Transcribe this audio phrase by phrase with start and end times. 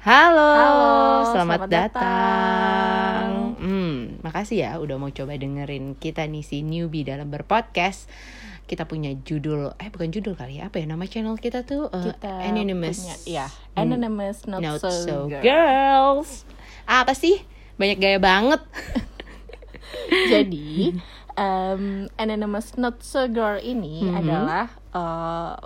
[0.00, 0.92] Halo, Halo,
[1.28, 2.00] selamat, selamat datang.
[2.00, 3.28] datang.
[3.60, 3.92] Hmm,
[4.24, 8.08] makasih ya udah mau coba dengerin kita nih si newbie dalam berpodcast.
[8.64, 11.92] Kita punya judul, eh bukan judul kali ya, apa ya nama channel kita tuh?
[11.92, 12.96] Eh, Kita Anonymous.
[12.96, 15.44] punya, ya, Anonymous Not, Not So, so, Girl.
[15.44, 16.48] girls.
[16.88, 17.44] Apa sih?
[17.76, 18.62] Banyak gaya banget.
[20.32, 20.96] Jadi,
[21.36, 24.16] um, Anonymous Not So Girl ini Mhm.
[24.16, 25.60] adalah uh,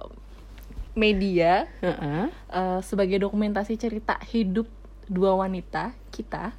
[0.94, 2.30] media Heeh.
[2.50, 4.70] uh, sebagai dokumentasi cerita hidup
[5.10, 6.54] dua wanita kita,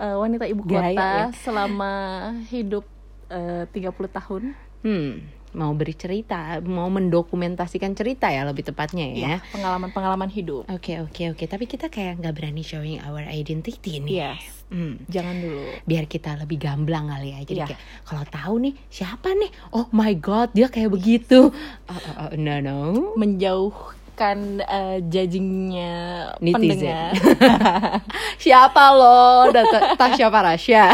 [0.00, 1.24] uh, wanita ibu Gaya, kota ya.
[1.44, 1.92] selama
[2.50, 2.84] hidup
[3.30, 4.42] uh, 30 tahun.
[4.82, 5.22] Hmm,
[5.54, 9.16] mau bercerita, mau mendokumentasikan cerita ya lebih tepatnya ya.
[9.16, 10.66] Ya, pengalaman-pengalaman hidup.
[10.72, 14.34] Oke oke oke, tapi kita kayak nggak berani showing our identity nih.
[14.34, 14.61] Yes.
[14.72, 14.96] Hmm.
[15.04, 15.68] Jangan dulu.
[15.84, 17.66] biar kita lebih gamblang kali ya jadi Iya.
[17.68, 21.52] kayak kalau tahu nih siapa nih oh my god dia kayak begitu
[21.84, 22.78] Oh, oh, oh, no no
[23.14, 25.92] menjauhkan uh, judgingnya
[26.38, 26.56] Netizen.
[26.80, 27.12] pendengar.
[28.42, 29.52] siapa lo
[29.94, 30.84] Tasya Parasya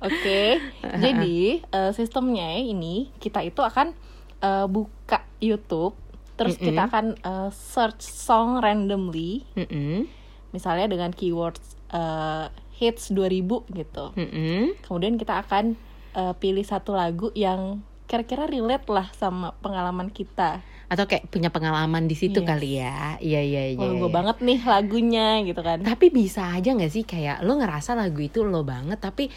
[0.00, 0.56] Oke,
[0.96, 3.92] jadi uh, sistemnya ini kita itu akan
[4.40, 5.92] uh, buka YouTube,
[6.34, 6.66] terus Mm-mm.
[6.66, 10.08] kita akan uh, search song randomly, Mm-mm,
[10.50, 14.04] misalnya dengan keywords uh, hits 2000 gitu.
[14.14, 14.72] mm-mm.
[14.80, 15.76] Kemudian kita akan
[16.12, 20.62] uh, pilih satu lagu yang kira-kira relate lah sama pengalaman kita.
[20.90, 22.48] atau kayak punya pengalaman di situ Yes.
[22.50, 23.94] kali ya iya iya iya iya.
[23.94, 25.86] gue banget nih lagunya gitu kan.
[25.86, 29.30] tapi bisa aja nggak sih kayak lo ngerasa lagu itu lo banget tapi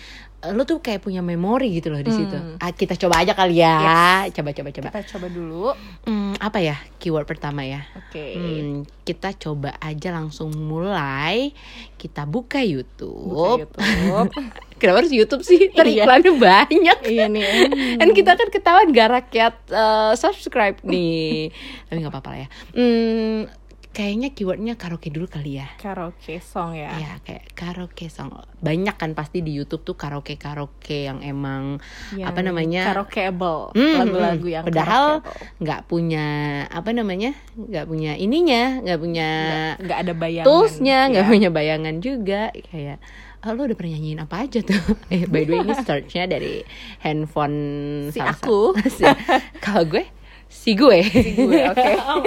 [0.51, 2.59] lo tuh kayak punya memori gitu loh di situ Hmm.
[2.59, 5.71] Ah, kita coba aja kali ya coba coba coba Kita coba dulu.
[6.03, 8.35] Hmm, apa ya keyword pertama ya Oke.
[8.35, 11.55] Hmm, kita coba aja langsung mulai.
[11.95, 13.31] Kita buka YouTube.
[13.31, 14.31] Buka YouTube.
[14.83, 15.71] Kenapa harus YouTube sih?
[15.71, 16.03] Iya.
[16.03, 16.97] iklannya banyak.
[17.07, 17.43] iya nih.
[18.03, 21.53] Kan kita kan ketahuan gak rakyat eh, subscribe nih.
[21.87, 22.47] Tapi nggak apa-apa lah ya.
[22.75, 23.39] Hmm,
[23.93, 25.69] kayaknya keywordnya karaoke dulu kali ya.
[25.77, 26.89] Karaoke song ya.
[26.97, 31.77] Ya kayak karaoke song banyak kan pasti di YouTube tuh karaoke karaoke yang emang
[32.11, 34.55] Yang apa namanya karaokeable Hmm, lagu-lagu hmm.
[34.55, 35.05] yang Padahal
[35.57, 36.25] nggak punya
[36.67, 39.29] apa namanya nggak punya ininya nggak punya
[39.77, 41.29] nggak ada bayangan toolsnya nggak Ya.
[41.29, 42.97] punya bayangan juga kayak
[43.41, 44.79] oh, lo udah pernah nyanyiin apa aja tuh
[45.13, 46.63] eh by the way ini searchnya dari
[46.99, 47.57] handphone
[48.09, 48.73] Si aku.
[48.95, 49.05] si-
[49.59, 50.07] kalau gue
[50.47, 51.91] si gue Si gue, oke.
[52.07, 52.23] Oh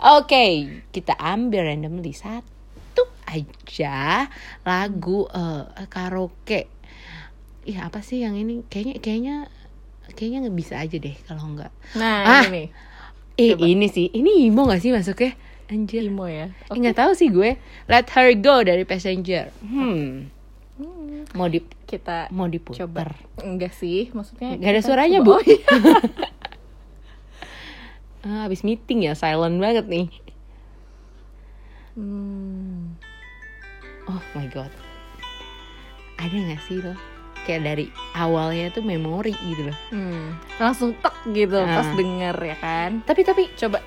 [0.00, 0.44] oke
[0.88, 4.26] kita ambil randomly satu aja
[4.62, 6.66] lagu eh, karaoke.
[7.62, 8.64] Ya apa sih yang ini?
[8.64, 9.36] Kayaknya kayaknya
[10.10, 11.68] kayaknya nggak bisa aja deh kalau nggak.
[11.94, 12.42] Nah Ah.
[12.42, 12.68] ini nih.
[13.36, 13.64] eh Coba.
[13.66, 14.06] ini sih.
[14.08, 15.36] Ini imo gak sih masuknya?
[15.68, 16.02] Anjir.
[16.02, 16.48] Emo ya?
[16.64, 17.54] Eh, nggak tahu sih gue.
[17.84, 19.52] Let her go dari passenger.
[19.60, 20.32] Hmm.
[20.74, 22.82] Hmm, mau di kita mau diputer.
[22.82, 23.12] coba.
[23.38, 25.32] Enggak sih maksudnya nggak ada suaranya coba- bu.
[25.34, 25.60] Oh, iya.
[28.20, 30.06] ah, habis meeting ya silent banget nih.
[31.92, 32.94] Hmm,
[34.06, 34.70] oh my god.
[36.16, 36.94] Ada nggak sih lo?
[37.42, 39.78] Kayak dari awalnya tuh memori gitu loh.
[39.88, 40.36] Hmm.
[40.56, 41.80] langsung tek gitu Ah.
[41.80, 42.90] pas denger ya kan?
[43.02, 43.42] Tapi tapi.
[43.52, 43.78] Coba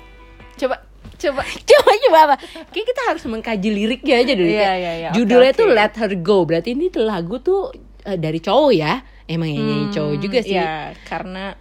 [0.54, 0.76] coba
[1.16, 1.42] coba.
[1.70, 2.36] Coba coba apa?
[2.68, 5.10] Kayak kita harus mengkaji liriknya aja dulu Iya, kayak iya, iya.
[5.14, 5.74] Judulnya tuh oke.
[5.74, 6.42] let her go.
[6.42, 7.70] Berarti ini lagu tuh
[8.02, 8.98] eh, dari cowok ya?
[9.24, 10.58] Emang yang nyanyi cowok juga sih.
[10.58, 11.54] ya karena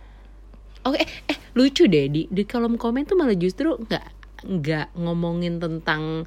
[0.81, 5.62] Oke, eh, eh lucu deh di di kolom komen tuh malah justru nggak nggak ngomongin
[5.62, 6.25] tentang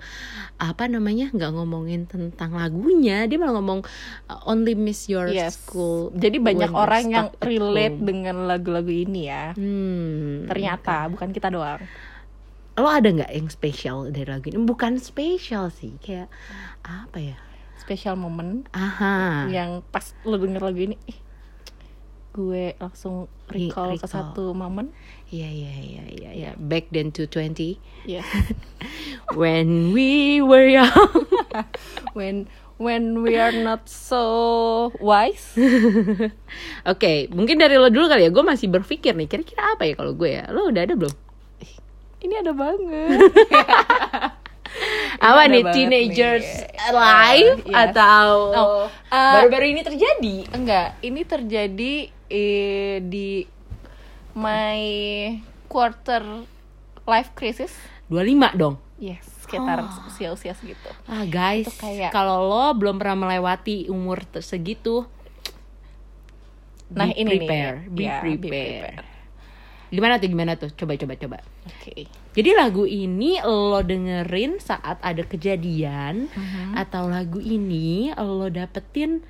[0.62, 3.26] apa namanya nggak ngomongin tentang lagunya.
[3.26, 3.82] Dia malah ngomong
[4.31, 5.59] uh, only miss your Yes.
[5.59, 9.50] school jadi banyak orang yang relate dengan lagu-lagu ini ya.
[9.59, 11.82] Hmm, ternyata bukan kita doang.
[12.78, 14.62] Lo ada nggak yang spesial dari lagu ini?
[14.62, 16.31] Bukan spesial sih kayak
[16.87, 17.38] apa ya?
[17.82, 19.50] Special moment aha.
[19.50, 21.19] yang pas lo denger lagu ini ih,
[22.34, 24.11] gue langsung recall, ke recall.
[24.11, 24.91] satu momen
[25.31, 27.78] iya iya iya iya iya back then to 20
[28.11, 28.27] ya
[29.39, 31.31] when we were young
[32.19, 32.50] when
[32.83, 35.55] when we are not so wise
[36.91, 38.31] Oke, mungkin dari lo dulu kali ya.
[38.31, 40.44] Gue masih berpikir nih, kira-kira apa ya kalau gue ya?
[40.53, 41.15] Lo udah ada belum?
[42.25, 43.21] ini ada banget
[45.29, 46.88] apa nih teenagers nih.
[46.91, 47.76] alive Uh, yes.
[47.93, 50.37] atau Oh, uh, baru-baru ini terjadi?
[50.50, 51.94] enggak ini terjadi
[52.34, 53.46] eh, di
[54.34, 54.81] my
[55.66, 56.42] quarter
[57.04, 57.70] life crisis
[58.08, 58.75] 25 dong.
[58.96, 60.08] yes sekitar Oh.
[60.08, 65.04] usia-usia segitu Ah guys, Itu kayak- kalau lo belum pernah melewati umur segitu,
[66.90, 69.04] nah be ini prepare, nih be Ya, prepare.
[69.86, 70.70] Gimana tuh, gimana tuh?
[70.72, 71.38] Coba, coba, coba.
[71.62, 76.75] oke Jadi lagu ini lo dengerin saat ada kejadian Mhm.
[76.75, 79.22] atau lagu ini lo dapetin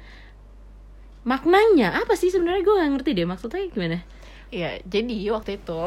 [1.25, 3.99] maknanya apa sih sebenarnya gue gak ngerti deh maksudnya gimana?
[4.49, 5.83] Iya, jadi waktu itu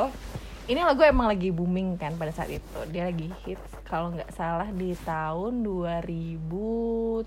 [0.67, 4.67] ini lagu emang lagi booming kan pada saat itu dia lagi hits kalau nggak salah
[4.67, 7.23] di tahun 2013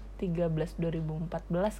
[0.76, 0.76] 2014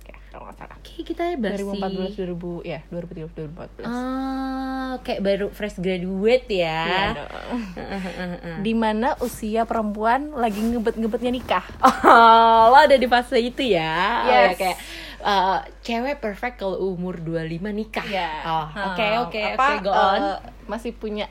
[0.01, 3.37] kayak kalau nggak salah Kayak kita ya masih 2014 2000 ya 2013
[3.85, 6.81] 2014 Ah, kayak baru fresh graduate ya.
[6.83, 7.61] Iya dong.
[8.65, 11.65] Di mana usia perempuan lagi ngebet-ngebetnya nikah.
[12.11, 13.95] Oh, lo ada di fase itu ya.
[14.25, 14.59] Oh, ya, Yes.
[14.59, 14.79] kayak
[15.21, 18.05] uh, cewek perfect kalau umur 25 nikah.
[18.05, 18.31] Iya.
[18.43, 20.21] Oh, oke oke oke go on.
[20.21, 20.37] eh,
[20.67, 21.27] masih punya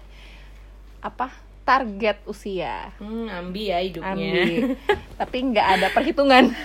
[1.00, 1.32] apa
[1.64, 4.10] target usia Hmm, ambi ya hidupnya.
[4.12, 4.74] ambil
[5.22, 6.50] tapi nggak ada perhitungan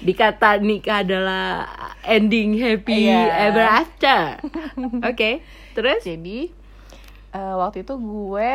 [0.00, 1.66] Dikata nikah adalah
[2.02, 3.50] ending happy Iya.
[3.50, 4.20] ever after.
[5.08, 6.02] Oke, terus?
[6.02, 6.50] jadi
[7.30, 8.52] eh, waktu itu gue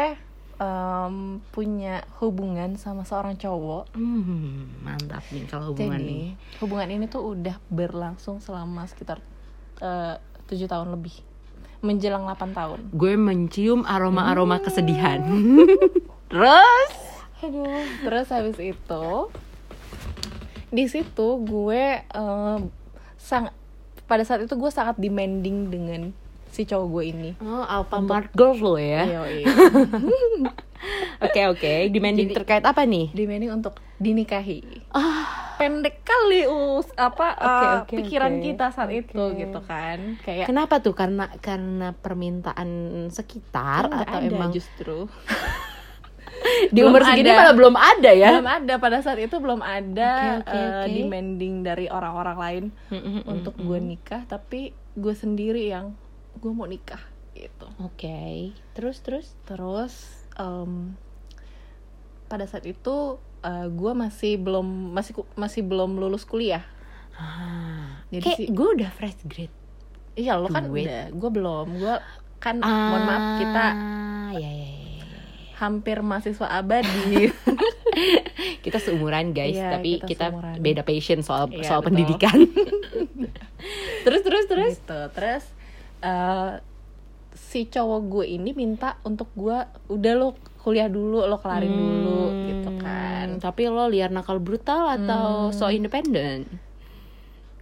[0.57, 1.15] em,
[1.47, 6.21] punya hubungan sama seorang cowok Hmm, mantap nih kalau hubungan jadi ini.
[6.57, 9.21] hubungan ini tuh udah berlangsung selama sekitar
[9.77, 10.15] eh,
[10.45, 11.13] tujuh tahun lebih
[11.79, 14.65] menjelang 8 tahun Gue mencium aroma-aroma Hmm.
[14.65, 15.19] kesedihan.
[16.31, 16.91] terus?
[17.39, 17.85] Aduh.
[18.01, 19.07] Terus habis itu
[20.67, 22.59] di situ gue eh,
[23.15, 23.53] sang
[24.03, 26.01] pada saat itu gue sangat demanding dengan
[26.49, 27.29] si cowok gue ini.
[27.39, 29.03] Oh, Alfamart girls lo ya.
[29.03, 29.45] Iya, iya.
[31.17, 33.09] Oke oke, demanding Jadi- terkait apa nih?
[33.09, 34.61] demanding untuk dinikahi.
[34.91, 35.25] Ah,
[35.57, 38.43] Pendek kali us apa Oke, eh, oke, pikiran oke.
[38.45, 39.41] kita saat itu Oke.
[39.41, 40.21] gitu kan.
[40.21, 40.93] Kayak kenapa tuh?
[40.93, 42.69] Karena karena permintaan
[43.09, 45.09] sekitar nggak atau ada emang justru
[46.69, 47.37] di belum umur segini ada.
[47.41, 48.29] malah belum ada ya?
[48.31, 50.93] belum ada pada saat itu belum ada Oke, oke, eh, oke.
[50.93, 53.65] demanding dari orang-orang lain Mm, mm, mm, untuk mm.
[53.65, 54.61] gue nikah tapi
[54.93, 55.97] gue sendiri yang
[56.37, 57.01] gue mau nikah
[57.33, 59.27] gitu Oke, terus terus.
[59.43, 59.93] terus
[60.33, 60.97] em,
[62.27, 62.95] pada saat itu
[63.39, 66.65] eh, gue masih belum masih masih belum lulus kuliah
[67.13, 69.53] Ah, Jadi kayak gue udah fresh grade.
[70.13, 70.85] iya lo kan Duit.
[70.85, 71.95] udah gue belum gue
[72.37, 74.69] kan mohon maaf kita Ah, ya ya ya.
[75.01, 75.09] ya.
[75.57, 77.29] hampir mahasiswa abadi
[78.57, 80.55] Kita seumuran guys, Iya, tapi kita kita, seumuran.
[80.59, 81.89] beda passion soal Iya, soal betul.
[81.95, 82.37] pendidikan.
[84.05, 84.71] terus terus terus.
[84.77, 85.43] gitu terus
[85.99, 86.51] eh,
[87.31, 89.57] si cowok gue ini minta untuk gue
[89.87, 94.87] udah lo kuliah dulu lo kelarin dulu gitu kan Hmm, Tapi lo liar nakal brutal
[94.89, 95.53] atau Hmm.
[95.53, 96.47] so independent?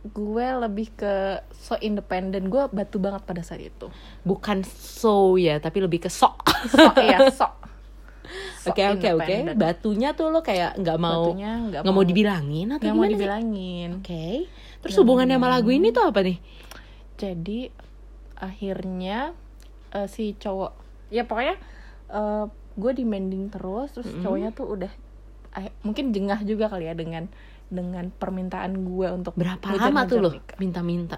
[0.05, 1.13] gue lebih ke
[1.51, 3.89] so independen gue batu banget pada saat itu
[4.21, 6.45] Bukan so ya, tapi lebih ke sok.
[6.67, 7.53] sok ya sok
[8.65, 9.35] Oke oke oke.
[9.55, 13.13] Batunya tuh lo kayak nggak mau nggak nggak mau dibilangin atau mau gimana sih?
[13.13, 14.25] dibilangin Oke.
[14.79, 16.37] Terus hubungannya sama lagu ini tuh apa nih?
[17.15, 17.59] jadi
[18.35, 19.31] akhirnya
[19.91, 20.71] eh, si cowok
[21.09, 21.55] ya pokoknya
[22.09, 22.45] eh,
[22.75, 24.21] gue demanding terus terus Mm-mm.
[24.21, 24.91] cowoknya tuh udah
[25.53, 27.31] ah, mungkin jengah juga kali ya dengan
[27.65, 31.17] dengan permintaan gue untuk Berapa lama tuh lo minta-minta?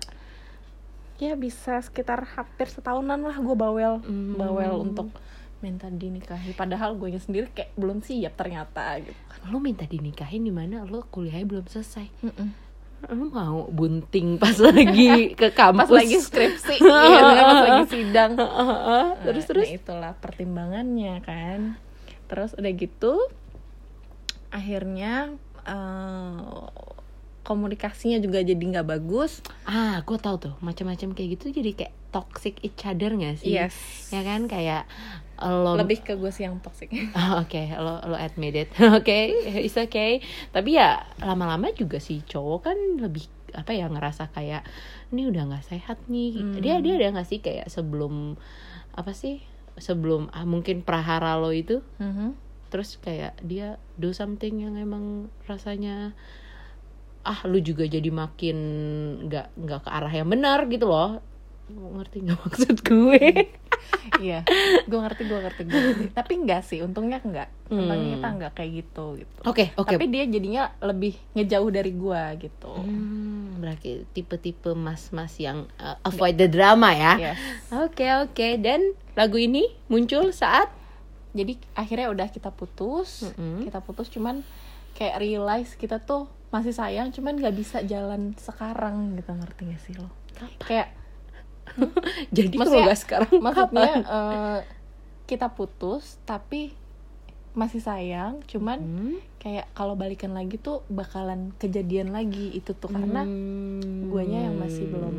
[1.18, 4.38] ya bisa sekitar hampir setahunan lah gue bawel Hmm.
[4.38, 5.10] bawel untuk
[5.58, 9.18] minta dinikahi padahal gue sendiri kayak belum siap ternyata gitu
[9.50, 12.06] Lo minta dinikahin di mana lo kuliahnya belum selesai.
[12.22, 12.67] Mm-mm.
[13.06, 15.86] Lo mau bunting pas lagi ke kampus.
[15.86, 18.32] pas lagi skripsi ya, pas lagi sidang
[19.26, 19.68] terus Nah, terus.
[19.70, 21.78] nah, itulah pertimbangannya kan
[22.28, 23.14] terus udah gitu
[24.50, 26.68] akhirnya eh,
[27.48, 32.60] komunikasinya juga jadi nggak bagus Ah, gue tahu tuh macam-macam kayak gitu jadi kayak toxic
[32.60, 33.56] each other gak sih?
[33.56, 34.84] yes Ya kan kayak
[35.38, 38.70] lo lebih ke gue sih yang toxic Ah, Oke, lo lo admit it.
[38.98, 40.20] Oke, it's okay.
[40.50, 43.24] Tapi ya lama-lama juga si cowok kan lebih
[43.56, 44.68] apa ya ngerasa kayak
[45.10, 46.42] ini udah nggak sehat nih.
[46.42, 46.60] Hmm.
[46.60, 48.36] Dia dia ada nggak sih kayak sebelum
[48.92, 49.40] apa sih
[49.78, 52.34] sebelum ah, mungkin prahara lo itu Mhm.
[52.68, 56.18] terus kayak dia do something yang emang rasanya
[57.28, 58.58] ah lu juga jadi makin
[59.28, 61.20] nggak nggak ke arah yang benar gitu loh.
[61.68, 63.22] Ngerti nggak maksud gue?
[64.20, 64.44] Iya
[64.84, 65.80] gue ngerti gue ngerti gue
[66.12, 68.14] tapi enggak sih untungnya enggak untungnya Hmm.
[68.18, 69.40] kita enggak kayak gitu gitu.
[69.46, 69.94] Oke oke.
[69.94, 72.74] Tapi dia jadinya lebih ngejauh dari gue gitu.
[72.74, 77.14] Hmm, berarti tipe-tipe mas-mas yang uh, avoid the drama ya.
[77.32, 77.40] yes.
[77.70, 78.48] Oke oke.
[78.60, 80.68] Dan lagu ini muncul saat?
[81.32, 83.24] Jadi akhirnya udah kita putus.
[83.24, 83.64] Mm-mm.
[83.64, 84.42] kita putus cuman
[84.96, 89.96] kayak realize kita tuh masih sayang cuman nggak bisa jalan sekarang gitu ngerti gak sih
[89.96, 90.08] lo
[90.60, 90.96] kayak
[92.32, 94.02] jadi kalau Maksudnya- nggak sekarang maksudnya kapan?
[94.08, 94.60] eh,
[95.26, 96.72] kita putus tapi
[97.52, 99.16] masih sayang cuman Hmm.
[99.38, 104.08] kayak kalau balikan lagi tuh bakalan kejadian lagi itu tuh karena Hmm.
[104.08, 105.16] guanya yang masih belum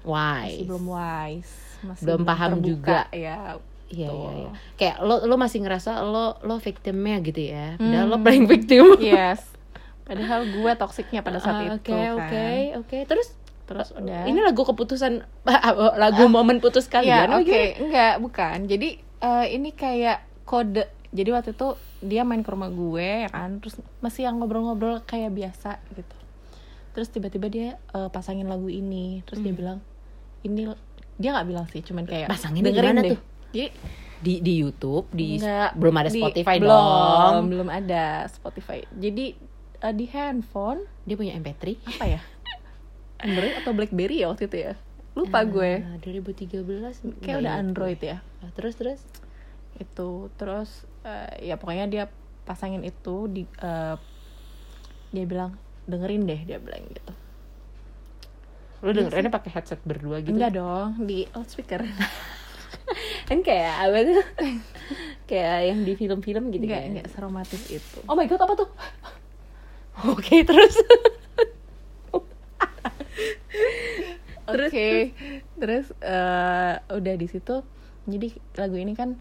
[0.00, 0.46] wise.
[0.46, 2.98] masih belum wise masih Belum paham terbuka, juga.
[3.12, 4.50] ya Iya iya iya.
[4.74, 7.74] Kayak lo lo masih ngerasa lo lo victimnya gitu ya.
[7.76, 8.12] Padahal Hmm.
[8.12, 8.84] lo playing victim.
[8.98, 9.46] yes
[10.06, 12.46] padahal gue toksiknya pada saat Ah, itu Oke kan oke
[12.78, 12.98] oke.
[13.04, 13.28] Terus
[13.66, 15.26] terus udah ini lagu keputusan
[15.98, 17.28] lagu momen putus Iya, kalian.
[17.28, 17.80] oh, oke, gimana?
[17.80, 18.58] enggak, bukan.
[18.64, 23.58] Jadi eh, ini kayak kode jadi waktu itu dia main ke rumah gue ya kan
[23.58, 26.16] terus masih yang ngobrol-ngobrol kayak biasa gitu
[26.92, 29.58] terus tiba-tiba dia eh, pasangin lagu ini terus dia Hmm.
[29.58, 29.78] bilang
[30.42, 30.70] ini
[31.16, 33.10] dia nggak bilang sih cuman kayak Pasanginnya dengerin deh.
[33.10, 33.20] tuh?
[33.48, 33.66] Jadi
[34.16, 39.24] di di YouTube di Nggak, belum ada di- Spotify belum, dong belum ada Spotify jadi
[39.80, 40.84] eh, di handphone.
[41.04, 41.64] Dia punya MP3
[41.96, 42.20] apa ya?
[43.16, 44.74] Android atau BlackBerry ya waktu itu ya?
[45.16, 45.80] Lupa gue.
[45.80, 48.12] Ah, 2013 kayak udah Android gue.
[48.12, 48.18] ya?
[48.44, 49.00] Ah, terus terus?
[49.80, 52.04] Itu terus eh, ya pokoknya dia
[52.44, 53.96] pasangin itu di eh,
[55.10, 55.56] dia bilang
[55.88, 57.12] dengerin deh dia bilang gitu.
[58.84, 60.36] Lu dengerinnya pakai headset berdua gitu?
[60.36, 61.80] Enggak dong di loudspeaker.
[63.28, 64.22] Kan kayak apa tuh?
[65.26, 67.98] Kayak yang di film-film gitu enggak kan enggak seromantis itu.
[68.06, 68.68] Oh my god apa tuh
[70.12, 70.74] oke terus?
[74.46, 75.10] Oke.
[75.58, 77.66] terus eh, udah di situ.
[78.06, 79.18] Jadi lagu ini kan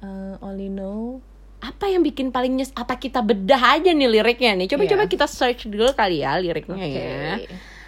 [0.00, 1.18] eh, only know.
[1.58, 4.70] Apa yang bikin paling nyes apa kita bedah aja nih liriknya nih?
[4.70, 4.90] Coba Iya.
[4.94, 6.78] coba kita search dulu kali ya liriknya.
[6.78, 6.90] Oke.
[6.94, 7.34] ya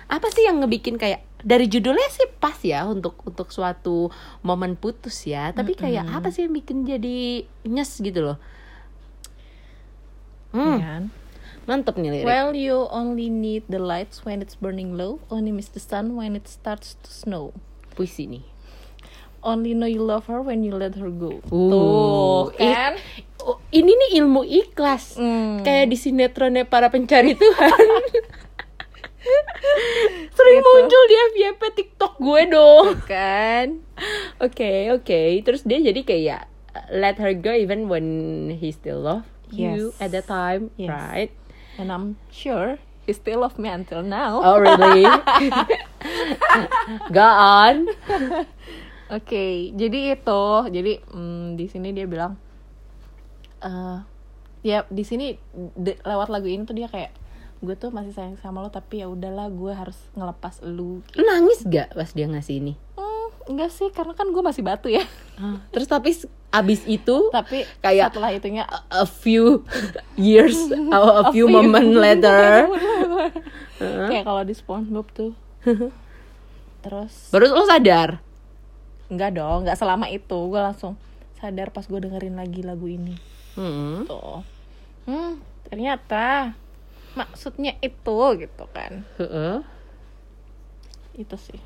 [0.05, 4.11] apa sih yang ngebikin kayak dari judulnya sih pas ya untuk untuk suatu
[4.43, 5.51] momen putus ya.
[5.51, 6.19] Tapi kayak Mm-mm.
[6.19, 7.19] apa sih yang bikin jadi
[7.67, 8.39] nyes gitu loh?
[10.51, 11.03] Hmm, kan?
[11.65, 15.69] Mantep nih lirik Well, you only need the lights when it's burning low, only miss
[15.69, 17.57] the sun when it starts to snow.
[17.93, 18.45] puisi nih
[19.41, 21.45] Only know you love her when you let her go.
[21.53, 22.97] Uh, Tuh, kan?
[23.39, 25.61] oh, ini nih ilmu ikhlas Hmm.
[25.61, 27.77] kayak di sinetronnya para pencari Tuhan
[30.33, 30.67] sering Gitu.
[30.67, 33.85] muncul di FYP TikTok gue dong kan?
[34.39, 36.41] Oke oke terus dia jadi kayak
[36.73, 38.05] uh, let her go even when
[38.51, 40.01] he still love you Yes.
[40.01, 40.89] at that time Yes.
[40.89, 41.33] right
[41.75, 44.41] And I'm sure he still love me until now.
[44.41, 45.05] oh really
[47.17, 47.89] go on
[49.05, 52.41] Oke, jadi itu, jadi mm, di sini dia bilang,
[53.61, 54.01] eh
[54.65, 55.37] ya di sini
[55.77, 57.13] de- lewat lagu ini tuh dia kayak
[57.61, 61.05] gue tuh masih sayang sama lo tapi ya udahlah gue harus ngelepas lu.
[61.05, 63.04] Lu nangis gak pas dia ngasih ini Hmm,
[63.47, 65.05] enggak sih, karena kan gue masih batu ya.
[65.69, 66.15] terus tapi
[66.49, 69.67] abis itu tapi Kayak- setelah itunya a, a few
[70.15, 72.71] years a, a few moment later
[74.07, 75.33] kayak kalau di SpongeBob tuh.
[76.81, 78.21] Terus baru lo sadar
[79.05, 80.95] enggak dong, enggak selama itu gue langsung
[81.37, 83.19] sadar pas gue dengerin lagi lagu ini.
[83.55, 84.07] hmm.
[84.07, 84.41] Tuh.
[85.05, 86.57] Hmm, ternyata
[87.13, 89.05] maksudnya itu gitu kan.
[89.17, 89.61] Heeh.
[91.15, 91.61] Itu sih.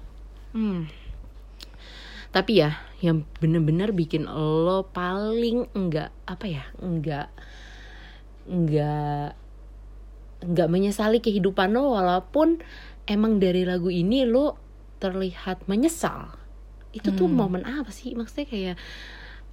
[0.50, 0.88] Hmm.
[2.28, 7.32] Tapi ya, yang bener-bener bikin lo paling enggak apa ya, enggak
[8.48, 9.36] enggak
[10.38, 12.62] enggak menyesali kehidupan lo walaupun
[13.10, 14.54] emang dari lagu ini lo
[15.02, 16.34] terlihat menyesal.
[16.94, 17.38] Itu tuh Hmm.
[17.38, 18.14] momen apa sih?
[18.14, 18.76] Maksudnya kayak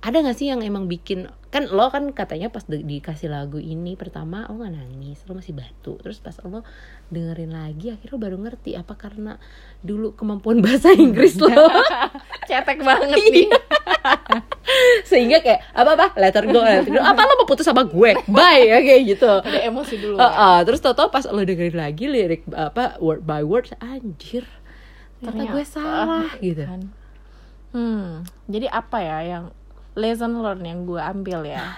[0.06, 3.98] ada gak sih yang emang bikin kan lo kan katanya pas di- dikasih lagu ini
[3.98, 6.62] pertama lo gak nangis lo masih batu terus pas lo
[7.10, 9.42] dengerin lagi akhirnya lo baru ngerti apa karena
[9.82, 11.50] dulu kemampuan bahasa Inggris lo
[12.56, 13.48] Cetek banget nih.
[15.10, 18.62] sehingga kayak apa apa letter go letter go apa lo mau putus sama gue bye
[18.66, 20.16] ya kayak gitu Ada emosi dulu.
[20.18, 24.48] Uh, uh, terus tau pas lo dengerin lagi lirik apa word by word anjir
[25.22, 26.82] ternyata, gue salah gitu Kan.
[27.76, 29.46] Hmm, jadi apa ya yang
[30.00, 31.76] lesson learn yang gue ambil ya?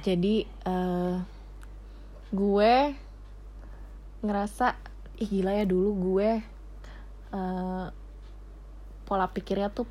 [0.00, 1.16] Jadi eh
[2.32, 2.72] gue
[4.24, 4.74] ngerasa
[5.20, 6.30] ih gila ya dulu gue
[7.36, 7.86] eh
[9.06, 9.86] pola pikirnya tuh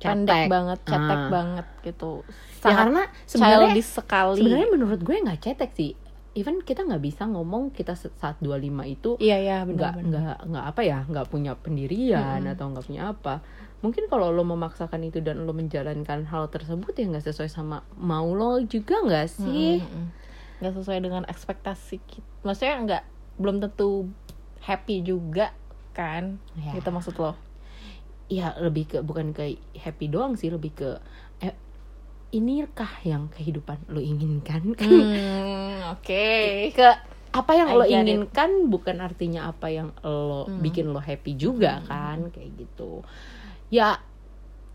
[0.00, 0.48] pendek Cetek.
[0.48, 1.28] banget, cetek Ah.
[1.28, 2.24] banget gitu.
[2.60, 4.36] ya karena sebenarnya sekali.
[4.36, 5.92] sebenarnya menurut gue nggak cetek sih
[6.32, 10.80] even kita nggak bisa ngomong kita saat 25 itu iya ya nggak nggak nggak apa
[10.80, 12.52] ya nggak punya pendirian Mm-mm.
[12.52, 13.44] atau nggak punya apa
[13.80, 18.28] mungkin kalau lo memaksakan itu dan lo menjalankan hal tersebut ya nggak sesuai sama mau
[18.30, 19.80] lo juga nggak sih
[20.60, 22.28] nggak sesuai dengan ekspektasi kita.
[22.44, 23.02] Maksudnya nggak
[23.40, 24.12] belum tentu
[24.60, 25.56] happy juga
[25.90, 26.36] kan?
[26.52, 26.76] Ya.
[26.76, 27.32] Gitu maksud lo?
[28.30, 29.42] Ya lebih ke bukan ke
[29.74, 30.90] happy doang sih lebih ke
[31.40, 31.50] eh,
[32.30, 36.70] inikah yang kehidupan lo inginkan kan Hmm, Oke.
[36.70, 36.88] ke
[37.30, 37.94] apa yang I lo get it.
[37.96, 40.62] inginkan bukan artinya apa yang lo Hmm.
[40.62, 43.02] bikin lo happy juga kan kayak gitu
[43.68, 43.98] ya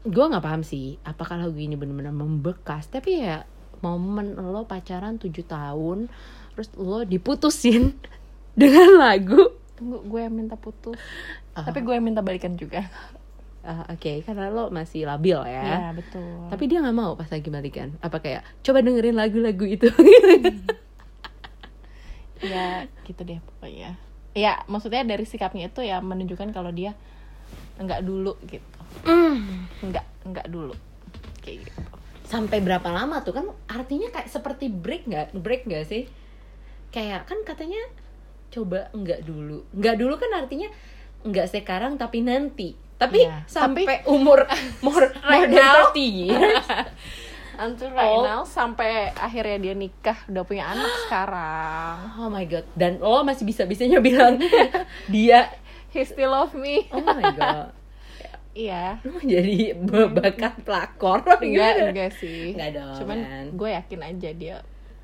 [0.03, 3.43] gue nggak paham sih apakah lagu ini benar-benar membekas tapi ya
[3.79, 6.07] momen lo pacaran 7 tahun
[6.53, 7.95] terus lo diputusin
[8.59, 10.95] dengan lagu Tunggu, gue yang minta putus.
[11.51, 11.67] Ah.
[11.67, 12.87] Tapi gue yang minta balikan juga.
[13.65, 15.65] Ah, oke karena lo masih labil ya.
[15.65, 16.53] Iya betul.
[16.53, 17.97] tapi dia nggak mau pas lagi balikan.
[17.97, 19.89] Apa kayak coba dengerin lagu-lagu itu.
[22.43, 23.97] Ya gitu deh pokoknya.
[24.35, 26.93] Ya maksudnya dari sikapnya itu ya menunjukkan kalau dia
[27.79, 28.79] nggak dulu gitu.
[29.07, 29.65] Hmm.
[29.81, 30.75] nggak nggak dulu.
[31.41, 31.81] Kayak gitu.
[32.25, 33.33] Sampai berapa lama tuh?
[33.33, 35.33] Kan artinya kayak seperti break nggak?
[35.39, 36.03] Break nggak sih?
[36.91, 37.81] Kayak kan katanya
[38.51, 39.63] coba nggak dulu.
[39.73, 40.69] Nggak dulu kan artinya
[41.25, 44.47] nggak sekarang tapi nanti tapi Iya, sampai umur
[44.85, 45.91] more, more Right than now.
[45.91, 46.65] 30 years.
[47.55, 48.19] Until right Oh.
[48.21, 51.95] now sampai akhirnya dia nikah udah punya anak sekarang.
[52.17, 52.67] Oh my god.
[52.73, 54.35] Dan lo masih bisa bisanya bilang
[55.07, 55.47] dia
[55.89, 56.83] he still love me.
[56.89, 57.71] Oh my god.
[58.51, 58.99] Iya.
[59.01, 59.71] Lo jadi
[60.11, 61.23] bakat pelakor?
[61.39, 61.75] Enggak.
[61.75, 61.91] Gimana?
[61.91, 62.51] enggak sih.
[62.51, 63.45] Enggak dong, cuman kan.
[63.51, 64.55] gue yakin aja dia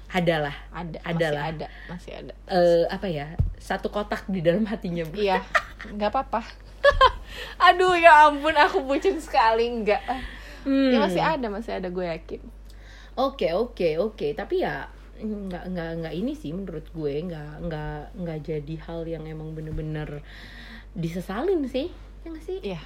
[0.10, 0.56] adalah.
[0.72, 1.44] Ada Ada masih lah.
[1.48, 2.34] ada masih ada.
[2.48, 3.28] Eh apa ya?
[3.58, 5.40] Satu kotak di dalam hatinya iya.
[5.86, 6.44] Nggak apa-apa
[7.68, 10.02] aduh ya ampun aku bucin sekali enggak.
[10.62, 10.94] Hmm.
[10.94, 12.42] ya masih ada masih ada gue yakin.
[13.18, 14.28] Oke oke oke.
[14.38, 14.88] Tapi ya
[15.22, 20.26] nggak nggak nggak ini sih menurut gue nggak nggak nggak jadi hal yang emang bener-bener
[20.98, 21.94] disesalin sih
[22.26, 22.60] ya nggak sih?
[22.62, 22.82] Iya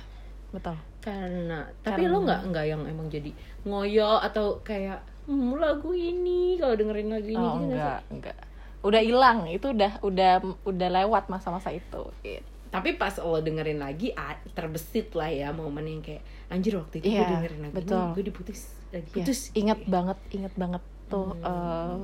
[0.51, 0.75] betul.
[0.99, 3.31] Karena tapi Karena- lo nggak nggak yang emang jadi
[3.63, 8.37] ngoyo atau kayak hmm, lagu ini kalau dengerin lagu ini oh gitu enggak enggak.
[8.85, 10.33] Udah hilang itu udah udah
[10.67, 12.54] udah lewat masa-masa itu gitu.
[12.75, 14.11] Tapi pas lo dengerin lagi
[14.51, 17.95] terbesit lah ya momen yang kayak anjir waktu itu gue Iya, dengerin lagu betul.
[17.97, 21.45] ini gue diputus lagi putus inget banget inget banget tuh Hmm.
[21.45, 21.95] eh,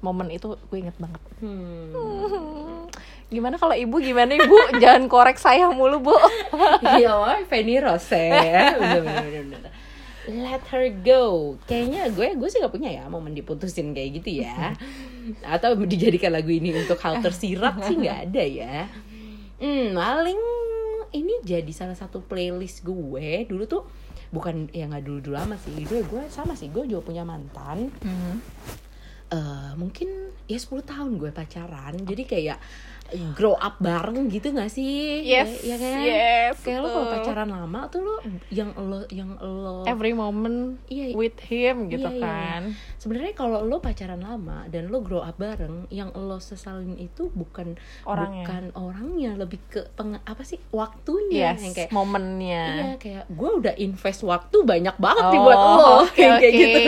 [0.00, 2.88] momen itu gue inget banget hmm.
[3.28, 6.16] gimana kalau ibu gimana ibu jangan korek saya mulu bu
[6.96, 8.16] Iya, Fanny Rose.
[10.30, 11.56] Let her go.
[11.64, 14.76] Kayaknya gue gue sih gak punya ya momen diputusin kayak gitu ya.
[15.42, 18.76] Atau dijadikan lagu ini untuk hal tersirat sih nggak ada ya.
[19.60, 20.40] Hmm, paling
[21.12, 23.82] ini jadi salah satu playlist gue dulu tuh
[24.30, 27.92] bukan ya nggak dulu dulu lama sih gue gue sama sih gue juga punya mantan.
[29.30, 32.58] Eh mungkin ya 10 tahun gue pacaran jadi kayak
[33.32, 37.80] grow up bareng gitu gak sih Yes, ya kan yes, kayak lo kalau pacaran lama
[37.86, 38.14] tuh lo
[38.48, 42.22] yang lo yang lo every moment Iya, with him gitu iya, iya.
[42.22, 42.62] kan
[42.96, 47.74] sebenarnya kalau lo pacaran lama dan lo grow up bareng yang lo sesalin itu bukan
[48.02, 48.42] Orangnya.
[48.42, 53.50] bukan orangnya lebih ke peng, apa sih waktunya yes yang kayak momennya Iya kayak gue
[53.56, 56.48] udah invest waktu banyak banget nih Oh, buat lo oke, kayak oke.
[56.50, 56.80] gitu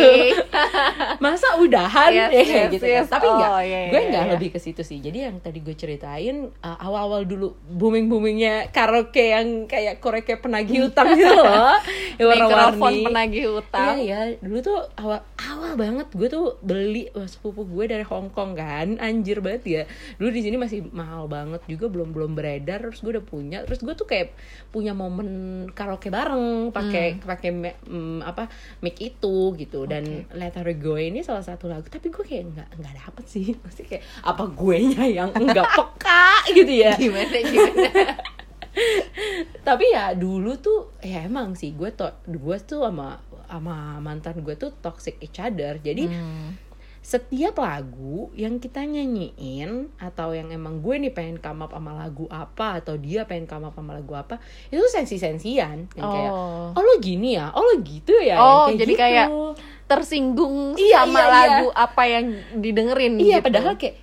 [1.18, 2.96] masa udahan Yes, ya yes, gitu kan.
[2.96, 3.08] yes.
[3.08, 4.32] tapi Oh, enggak iya, gue iya, enggak iya.
[4.32, 5.74] lebih ke situ sih jadi yang tadi gue
[6.12, 11.72] ceritain uh, awal-awal dulu booming boomingnya karaoke yang kayak koreke penagih utang gitu loh
[12.18, 12.50] mikrofon
[12.82, 13.04] warna-warni.
[13.04, 13.96] Penagih utang.
[13.96, 18.28] Iya ya, dulu tuh awal awal banget gue tuh beli wah, sepupu gue dari Hong
[18.28, 19.82] Kong kan, anjir banget ya.
[20.16, 23.80] Dulu di sini masih mahal banget juga belum belum beredar, terus gue udah punya, terus
[23.80, 24.34] gue tuh kayak
[24.68, 25.28] punya momen
[25.70, 28.48] karaoke bareng pakai pakai me- mm, apa
[28.80, 29.84] mic itu gitu.
[29.84, 33.46] Dan Let Her Go ini salah satu lagu, tapi gue kayak nggak nggak dapet sih,
[33.64, 36.92] masih kayak apa gue nya yang nggak peka gitu ya?
[36.94, 37.90] Gimana gimana
[39.62, 44.54] tapi ya dulu tuh ya emang sih gue to gue tuh sama sama mantan gue
[44.54, 46.56] tuh toxic each other jadi Hmm.
[47.02, 52.24] setiap lagu yang kita nyanyiin atau yang emang gue nih pengen come up sama lagu
[52.26, 56.70] apa atau dia pengen come up sama lagu apa itu sensi sensian yang kayak Oh.
[56.70, 59.02] oh lo gini ya oh lo gitu ya Oh, Yang jadi gitu.
[59.02, 59.26] kayak
[59.84, 61.34] tersinggung Iya, sama iya, iya.
[61.34, 63.46] lagu apa yang didengerin iya gitu.
[63.50, 63.96] padahal kayak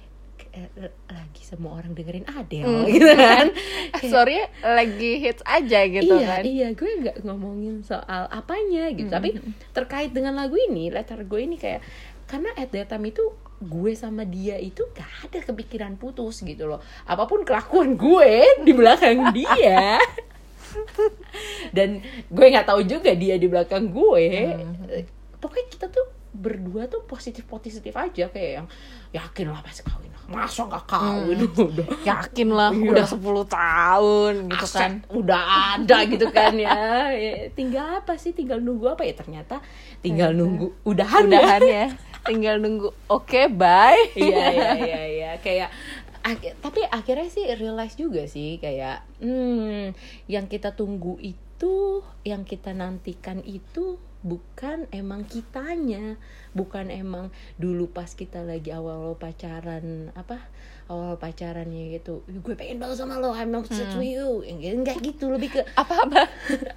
[1.49, 2.85] semua orang dengerin Adele Hmm.
[2.87, 3.45] gitu kan
[3.97, 9.09] Kayak- sorry lagi hits aja gitu iya, kan Iya, gue nggak ngomongin soal apanya gitu.
[9.09, 9.17] Hmm.
[9.17, 9.29] Tapi
[9.71, 11.81] terkait dengan lagu ini, letter gue ini kayak
[12.23, 13.25] karena at that time itu
[13.59, 16.77] gue sama dia itu gak ada kepikiran putus gitu loh.
[17.03, 19.97] Apa pun kelakuan gue di belakang dia.
[21.75, 24.25] Dan gue nggak tahu juga dia di belakang gue.
[24.53, 24.85] Hmm.
[24.87, 28.67] Eh, Pokoknya kita tuh berdua tuh positif positif aja kayak yang
[29.11, 31.37] yakin lah pasti kawin masa nggak kawin?
[31.69, 31.87] Udah.
[32.01, 32.89] Yakin lah Iya.
[32.91, 34.91] udah 10 tahun gitu aset kan.
[35.09, 35.41] udah
[35.73, 36.71] ada gitu kan ya.
[37.19, 38.31] Ya, tinggal apa sih?
[38.31, 39.13] Tinggal nunggu apa ya?
[39.13, 39.59] Ternyata
[39.99, 41.39] tinggal nunggu udahan, ya.
[41.41, 41.85] udahan ya.
[42.29, 44.13] Tinggal nunggu oke bye.
[44.13, 45.31] Iya iya iya iya.
[45.37, 45.71] Kayak
[46.19, 52.71] ak- tapi akhirnya sih realize juga sih kayak hmm yang kita tunggu itu yang kita
[52.71, 56.19] nantikan itu bukan emang kitanya.
[56.51, 60.41] Bukan emang dulu pas kita lagi awal pacaran apa
[60.89, 64.41] awal pacarannya gitu gue pengen banget sama lo I'm obsessed with you.
[64.43, 66.21] Enggak gitu lebih ke apa apa?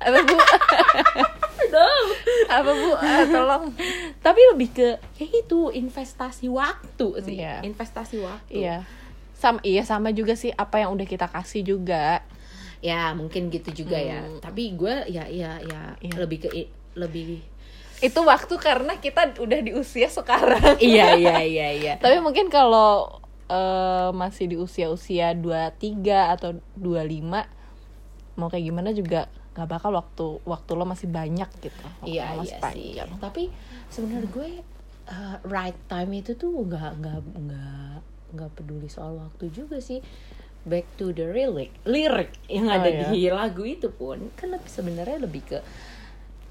[0.05, 0.37] Apa bu?
[2.53, 2.91] Apa bu?
[3.01, 3.65] Ah, tolong.
[4.21, 7.37] Tapi lebih ke ya itu investasi waktu sih.
[7.41, 7.65] Iya.
[7.65, 8.53] investasi waktu.
[8.53, 8.77] Iya.
[9.33, 12.21] Sama iya sama juga sih apa yang udah kita kasih juga.
[12.85, 14.21] Ya mungkin gitu juga ya.
[14.27, 14.43] Hmm.
[14.45, 16.15] tapi gue ya ya ya Iya.
[16.21, 16.51] lebih ke
[16.95, 17.41] lebih
[18.03, 20.75] itu waktu karena kita udah di usia sekarang.
[20.83, 21.95] Iya iya iya iya.
[22.03, 26.03] Tapi mungkin kalau eh, masih di usia-usia 23
[26.35, 27.31] atau 25
[28.35, 31.85] mau kayak gimana juga nggak bakal waktu waktu lo masih banyak gitu.
[32.03, 32.59] Iya iya sih.
[32.59, 33.11] panjang.
[33.21, 33.53] tapi
[33.87, 34.51] sebenarnya gue
[35.07, 37.97] uh, right time itu tuh nggak nggak nggak
[38.33, 40.03] nggak peduli soal waktu juga sih.
[40.63, 43.11] Back to the lyric lirik yang Oh, ada iya.
[43.11, 45.59] di lagu itu pun kan lebih sebenarnya lebih ke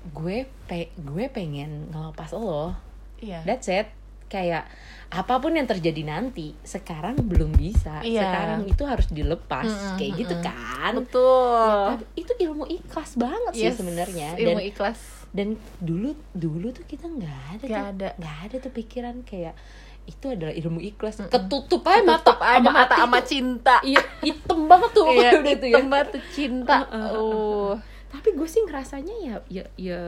[0.03, 2.73] gue pe gue pengen ngelepas lo.
[3.17, 3.45] Iya.
[3.45, 3.87] That's it.
[4.25, 4.65] Kayak
[5.11, 7.99] apa pun yang terjadi nanti sekarang belum bisa.
[7.99, 8.23] Iya.
[8.23, 9.67] sekarang itu harus dilepas.
[9.67, 10.47] Mm-mm, kayak gitu mm-mm.
[10.47, 10.93] kan?
[10.97, 11.59] Betul.
[11.61, 14.27] Ya, tapi itu ilmu ikhlas banget sih Yes, sebenarnya.
[14.35, 14.99] ilmu dan ikhlas.
[15.31, 17.91] dan dulu dulu tuh kita nggak ada Nggak tuh.
[17.93, 18.07] ada.
[18.17, 19.55] nggak ada tuh pikiran kayak
[20.03, 21.15] itu adalah ilmu ikhlas.
[21.19, 21.29] Mm-mm.
[21.29, 23.75] ketutup aja mata Tutup aja sama mata sama cinta.
[23.81, 25.75] Iya hitam banget tuh iya udah tuh ya.
[25.75, 26.77] hitam banget tuh cinta.
[26.87, 27.71] Uh, uh, uh, uh,
[28.11, 30.01] tapi gue sih ngerasanya ya ya ya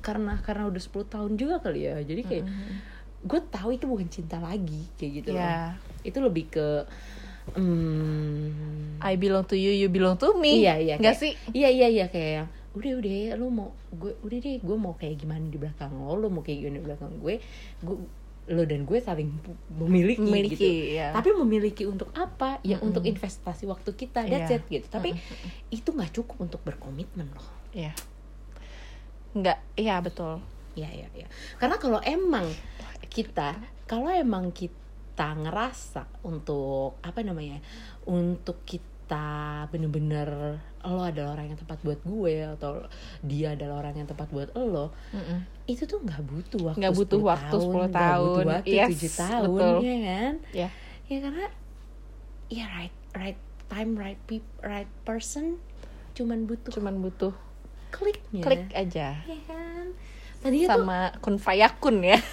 [0.00, 2.00] karena karena udah 10 tahun juga kali ya.
[2.00, 2.46] Jadi kayak
[3.20, 5.44] gue tahu itu bukan cinta lagi kayak gitu loh.
[5.44, 6.88] ya itu lebih ke
[7.52, 10.64] hmm, I belong to you you belong to me.
[10.64, 11.36] Iya, iya, nggak sih?
[11.52, 14.94] iya iya iya kayak yang udah udah ya lu mau gue udah deh gue mau
[14.94, 17.34] kayak gimana di belakang lo lo mau kayak gimana di belakang gue.
[17.84, 17.96] Gue
[18.50, 19.30] lo dan gue saling
[19.70, 20.98] memiliki, memiliki gitu.
[20.98, 22.58] ya tapi memiliki untuk apa?
[22.66, 22.90] Ya Mm-mm.
[22.90, 24.58] untuk investasi waktu kita that's Iya.
[24.58, 24.86] it gitu.
[24.90, 25.14] Tapi
[25.70, 27.46] itu nggak cukup untuk berkomitmen loh.
[27.70, 27.94] Ya
[29.30, 30.42] nggak iya betul.
[30.74, 31.26] Ya ya ya
[31.58, 32.46] karena kalau emang
[33.06, 33.54] kita
[33.86, 37.62] kalau emang kita ngerasa untuk apa namanya
[38.06, 38.89] untuk kita
[39.66, 40.28] bener-bener
[40.80, 42.86] lo adalah orang yang tepat buat gue atau
[43.20, 45.38] dia adalah orang yang tepat buat lo Mm-mm.
[45.66, 48.44] itu tuh nggak butuh waktu Nggak butuh 10 waktu 10 nggak butuh tahun.
[48.46, 49.76] waktu Yes, 7 tahun betul.
[49.80, 50.68] ya kan ya
[51.06, 51.46] ya karena
[52.48, 55.58] ya right right time right peop, right person
[56.14, 57.34] cuman butuh cuman butuh
[57.90, 59.86] kliknya klik aja ya kan
[60.40, 62.18] tadi tuh sama kun fayakun ya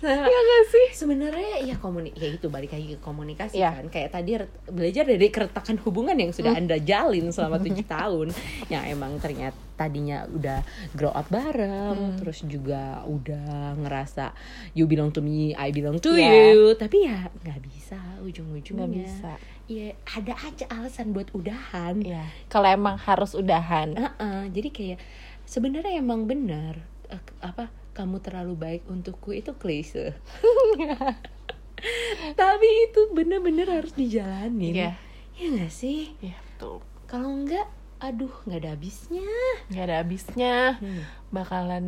[0.00, 0.86] Nah, ya gak sih?
[0.96, 3.76] Sebenarnya ya komuni ya itu balik lagi ke komunikasi Iya.
[3.76, 3.86] kan.
[3.88, 4.30] Kayak tadi
[4.66, 8.32] belajar dari keretakan hubungan yang sudah anda jalin selama tujuh tahun.
[8.66, 10.60] Yang emang ternyata tadinya udah
[10.92, 12.16] grow up bareng Hmm.
[12.16, 14.36] terus juga udah ngerasa
[14.72, 16.52] you belong to me I belong to Iya.
[16.52, 16.76] you.
[16.76, 18.84] Tapi ya nggak bisa ujung-ujungnya.
[18.84, 19.32] Nggak bisa.
[19.66, 22.00] Ya ada aja alasan buat udahan.
[22.00, 23.96] Ya kalau emang harus udahan.
[23.96, 24.98] Heeh, jadi kayak
[25.44, 30.14] sebenarnya emang benar eh, apa kamu terlalu baik untukku itu klise.
[32.40, 34.74] Tapi itu bener-bener harus dijalanin.
[34.76, 34.92] Iya.
[35.40, 36.12] ya nggak sih?
[36.20, 36.84] Ya betul.
[37.08, 37.66] Kalau enggak
[38.00, 39.32] aduh nggak ada habisnya.
[39.72, 40.54] Nggak ada habisnya.
[40.80, 41.02] Hmm.
[41.30, 41.86] bakalan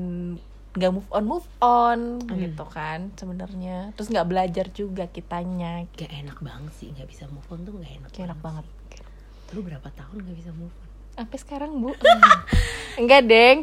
[0.73, 2.41] nggak move on move on Hmm.
[2.41, 3.93] gitu kan sebenarnya.
[3.93, 5.85] Terus nggak belajar juga kitanya.
[5.93, 8.67] Gak enak banget sih nggak bisa move on tuh nggak enak Kayak enak banget
[9.53, 10.82] lu berapa tahun nggak bisa move on
[11.13, 11.93] sampai sekarang bu.
[13.01, 13.59] Enggak deng.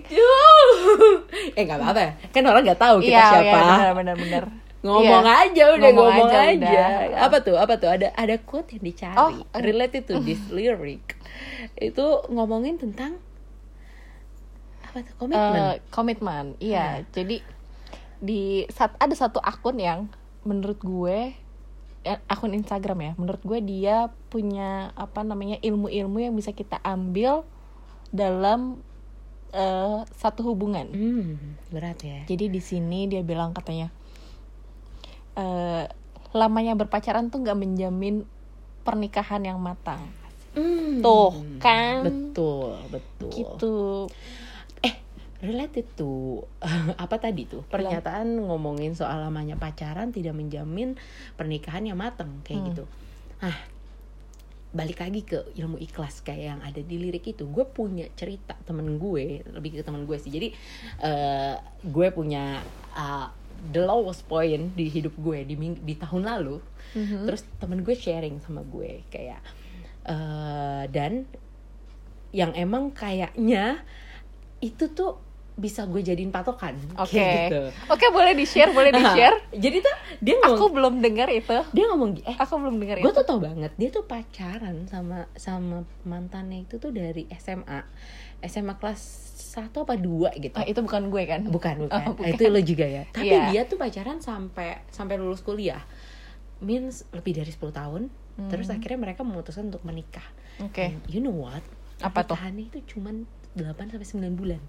[1.53, 2.01] Eh nggak apa-apa.
[2.01, 2.11] Ya.
[2.29, 3.45] kan orang nggak tahu kita iya siapa.
[3.45, 4.43] iya benar benar benar.
[4.79, 5.43] Ngomong Iya.
[5.43, 6.55] aja udah Ngomong ngomong, aja aja,
[7.03, 7.19] udah.
[7.19, 7.89] apa tuh apa tuh?
[7.91, 9.17] Ada ada quote yang dicari.
[9.17, 11.19] Oh, related to this lyric.
[11.75, 13.19] Itu ngomongin tentang
[14.81, 15.13] apa tuh?
[15.19, 15.59] Komitmen.
[15.59, 16.45] Eh, komitmen.
[16.57, 17.43] Iya jadi
[18.19, 20.07] di saat ada satu akun yang
[20.41, 21.35] menurut gue
[22.05, 23.11] akun Instagram ya.
[23.19, 27.43] Menurut gue dia punya apa namanya ilmu-ilmu yang bisa kita ambil
[28.09, 28.79] dalam
[29.51, 30.87] eh, satu hubungan.
[30.89, 32.23] Hmm, berat ya.
[32.25, 33.91] Jadi di sini dia bilang katanya
[35.35, 35.85] eh,
[36.31, 38.23] lamanya berpacaran tuh nggak menjamin
[38.85, 40.01] pernikahan yang matang.
[40.49, 41.31] Hmm, Tuh,
[41.61, 42.01] kan?
[42.03, 43.29] betul betul.
[43.29, 43.77] Gitu
[45.39, 46.43] related to
[47.03, 47.63] apa tadi tuh?
[47.67, 50.99] Pernyataan ngomongin soal lamanya pacaran tidak menjamin
[51.39, 52.67] pernikahan yang mateng kayak Hmm.
[52.73, 52.85] gitu.
[53.39, 53.57] Ah
[54.69, 57.49] balik lagi ke ilmu ikhlas kayak yang ada di lirik itu.
[57.49, 60.29] Gue punya cerita temen gue lebih ke temen gue sih.
[60.29, 60.53] Jadi
[61.01, 62.61] eh, gue punya
[62.93, 63.33] uh,
[63.73, 66.61] the lowest point di hidup gue di di tahun lalu.
[66.89, 67.29] Mhm.
[67.29, 69.45] terus temen gue sharing sama gue kayak
[70.09, 71.29] eh dan
[72.33, 73.85] yang emang kayaknya
[74.57, 75.21] itu tuh
[75.59, 77.13] bisa gue jadiin patokan Oke.
[77.13, 77.61] kayak gitu.
[77.87, 79.37] Oke, boleh di-share, boleh di-share.
[79.51, 81.57] Jadi tuh dia Aku ngomong belum dengar itu.
[81.69, 83.13] dia ngomong eh Aku belum dengar gue itu.
[83.13, 87.83] tuh tau banget dia tuh pacaran sama sama mantannya itu tuh dari SMA
[88.41, 89.01] SMA kelas
[89.51, 91.41] 1 apa 2 gitu Ah, itu bukan gue kan?
[91.43, 93.49] bukan bukan, Oh, Ah, itu lo juga ya tapi Iya.
[93.49, 95.83] dia tuh pacaran sampai sampai lulus kuliah
[96.59, 98.01] means lebih dari 10 tahun
[98.47, 98.75] terus Hmm.
[98.75, 100.23] akhirnya mereka memutuskan untuk menikah
[100.61, 100.87] Oke.
[100.89, 101.59] And you know what
[101.99, 102.35] Apa tuh?
[102.35, 103.15] Pernikahannya itu cuman
[103.53, 104.61] 8 sampai 9 bulan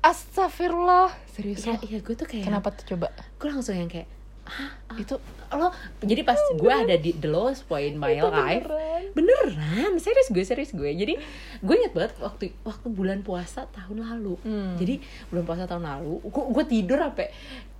[0.00, 1.12] Astagfirullah.
[1.26, 1.84] Serius Iya, lo?
[1.84, 3.12] iya gue tuh kayak Kenapa tuh coba?
[3.36, 4.08] Gue langsung yang kayak
[4.42, 4.72] Hah?
[4.96, 9.12] Itu Lo Jadi pas gue ada di the lowest point in my itu life beneran.
[9.12, 11.14] beneran serius gue serius gue jadi
[11.60, 14.74] gue inget banget waktu waktu bulan puasa tahun lalu Hmm.
[14.74, 17.26] jadi bulan puasa tahun lalu gue, gue tidur sampai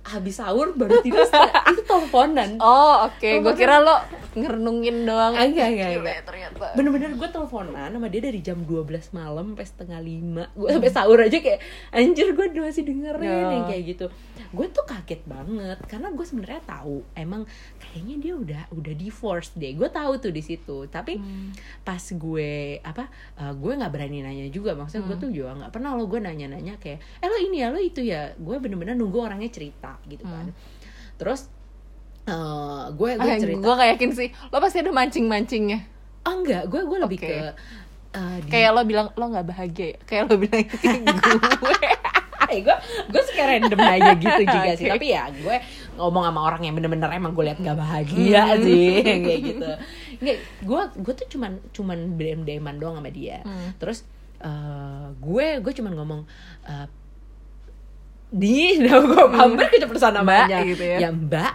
[0.03, 1.21] habis sahur baru tidur
[1.71, 3.95] itu teleponan Oh oke, gue Telepon kira lo
[4.31, 5.35] ngerenungin doang.
[5.35, 6.07] Enggak, enggak, enggak.
[6.09, 6.65] ya, ternyata.
[6.71, 11.19] bener-bener gue teleponan sama dia dari jam 12 malam sampai setengah lima gue sampai sahur
[11.19, 11.59] aja kayak
[11.91, 13.51] anjir gue masih dengerin Ya.
[13.51, 14.05] yang kayak gitu
[14.49, 17.43] gue tuh kaget banget karena gue sebenarnya tahu emang
[17.77, 21.51] kayaknya dia udah udah divorce deh gue tahu tuh di situ tapi Hmm.
[21.81, 25.23] pas gue apa eh, gue nggak berani nanya juga maksudnya gue Hmm.
[25.23, 28.31] tuh juga nggak pernah lo gue nanya-nanya kayak eh lo ini ya lo itu ya
[28.33, 30.55] gue bener-bener nunggu orangnya cerita gitu kan Hmm.
[31.15, 31.47] terus
[32.23, 32.33] eh,
[32.91, 34.29] gue gue Ah, cerita gue gak yakin sih.
[34.47, 35.79] Lo pasti ada mancing-mancingnya.
[36.21, 37.27] oh enggak gue gue lebih Oke.
[37.27, 37.37] ke
[38.11, 39.87] eh, di- Kayak lo bilang lo nggak bahagia.
[39.87, 39.97] ya?
[40.03, 40.61] Kayak lo bilang
[41.63, 41.75] gue.
[42.47, 42.75] Eh, gue
[43.07, 44.91] gue suka random aja gitu juga sih Oke.
[44.91, 45.55] tapi ya gue
[45.93, 49.69] ngomong sama orang yang bener-bener emang gue lihat gak bahagia sih kayak gitu
[50.19, 53.71] nggak gue gue tuh cuman cuman dm dman doang sama dia Hmm.
[53.77, 54.03] terus
[54.37, 56.21] eh, gue gue cuman ngomong
[56.65, 56.85] eh,
[58.31, 60.97] di gue hampir keceplosan namanya Mbak, gitu ya.
[60.97, 61.53] ya mbak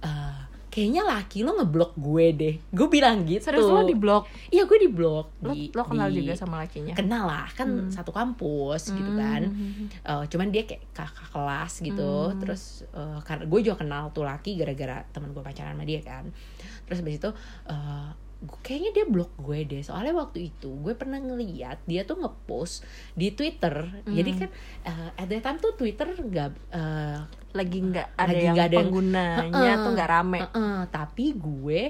[0.00, 0.36] eh,
[0.68, 4.28] kayaknya laki lo ngeblok gue deh gue bilang gitu Serius lo di blok.
[4.48, 6.92] iya gue di blok Lo, di, lo kenal di- juga sama lakinya.
[6.92, 9.88] kenal lah kan satu kampus gitu kan Hmm.
[9.90, 12.38] Eh, cuman dia kayak kakak kelas gitu Hmm.
[12.38, 16.28] terus eh, karena gue juga kenal tuh laki gara-gara teman gue pacaran sama dia kan
[16.84, 18.12] terus habis itu gu-
[18.60, 23.30] kayaknya dia blok gue deh soalnya waktu itu gue pernah ngeliat dia tuh ngepost di
[23.30, 23.74] Twitter
[24.04, 24.38] jadi Hmm.
[24.38, 24.50] kan
[24.84, 28.70] eh, at that time tuh Twitter nggak eh, Lagi nggak ada Lagi yang nggak ada
[28.70, 29.40] yang- penggunanya
[29.72, 29.80] Heeh.
[29.80, 30.40] tuh nggak rame.
[30.44, 31.80] Heeh, tapi gue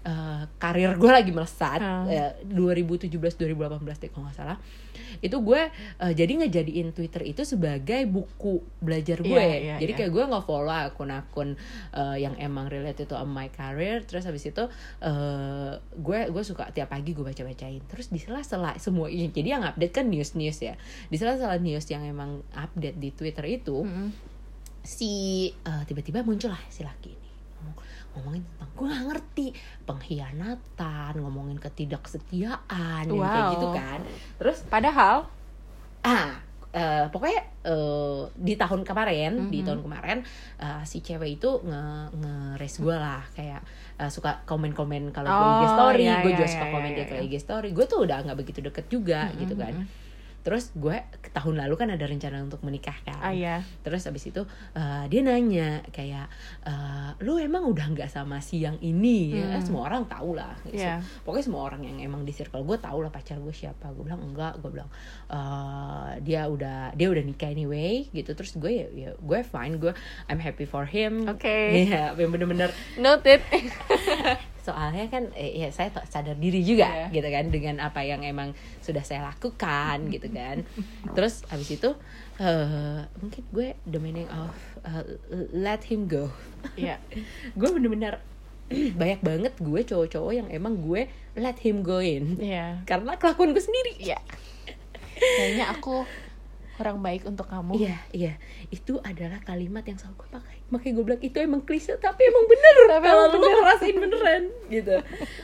[0.00, 2.06] eh, karir gue lagi melesat Hmm.
[2.06, 3.58] eh, 2017 2018
[3.98, 4.56] deh kalau nggak salah
[5.20, 5.62] itu gue
[6.02, 9.34] eh, jadi ngejadiin Twitter itu sebagai buku belajar gue.
[9.34, 9.98] Iya, iya, jadi iya.
[9.98, 11.58] kayak gue nggak follow akun-akun
[11.94, 14.02] eh, yang emang related to my career.
[14.04, 14.64] Terus habis itu
[15.02, 17.82] eh, gue gue suka tiap pagi gue baca-bacain.
[17.86, 20.74] Terus di sela-sela semua ini jadi yang update kan news-news ya.
[21.08, 24.08] Di sela-sela news yang emang update di Twitter itu Mm-mm.
[24.82, 25.12] si
[25.52, 27.27] eh, tiba-tiba muncul lah si laki ini
[28.14, 29.46] ngomongin tentang gue nggak ngerti
[29.84, 33.54] pengkhianatan ngomongin ketidaksetiaan yang kayak Wow.
[33.54, 33.98] gitu kan
[34.36, 35.26] terus Padahal
[36.00, 36.30] ah
[36.68, 39.66] eh, pokoknya eh, di tahun kemarin di Mhm.
[39.66, 40.18] tahun kemarin
[40.58, 41.82] eh, si cewek itu nge
[42.14, 43.60] nge gue lah kayak
[43.98, 46.90] eh, suka komen-komen kalau gue IG Oh, story iya, gue iya, juga iya, suka komen
[46.92, 47.24] iya, dia ke iya.
[47.24, 50.06] IG story gue tuh udah nggak begitu deket juga gitu Mm-mm, kan mm-mm.
[50.48, 50.96] Terus gue
[51.28, 53.60] tahun lalu kan ada rencana untuk menikah kan ah ya.
[53.84, 54.40] terus abis itu
[54.72, 56.24] eh, dia nanya kayak
[56.64, 59.60] eh, lu emang udah nggak sama si yang ini ya Hmm.
[59.60, 61.04] semua orang tahu lah Iya.
[61.20, 64.24] pokoknya semua orang yang emang di circle gue tahu lah pacar gue siapa gue bilang
[64.24, 64.88] enggak gue bilang
[65.28, 69.92] eh, dia udah dia udah nikah anyway gitu terus gue ya, ya gue fine gue
[70.26, 71.84] I'm happy for him Oke.
[71.84, 73.44] Iya, yang bener-bener Noted.
[74.60, 77.06] soalnya kan eh, ya saya sadar diri juga Iya.
[77.10, 80.62] gitu kan dengan apa yang emang sudah saya lakukan gitu kan
[81.12, 81.90] terus habis itu
[82.36, 85.04] eh, mungkin gue the meaning of uh,
[85.50, 86.28] let him go
[86.74, 87.00] Iya.
[87.54, 88.20] gue bener-bener
[89.00, 92.84] banyak banget gue cowok-cowok yang emang gue let him go in Iya.
[92.84, 94.18] karena kelakuan gue sendiri Iya.
[95.18, 96.06] Kayaknya aku
[96.78, 97.74] kurang baik untuk kamu.
[97.76, 98.34] iya iya.
[98.68, 100.56] Itu adalah kalimat yang selalu gue pakai.
[100.70, 102.74] Makanya gue bilang itu emang klise tapi emang bener.
[102.94, 103.50] Tapi kalau lu bener.
[103.58, 104.96] ngerasain beneran gitu.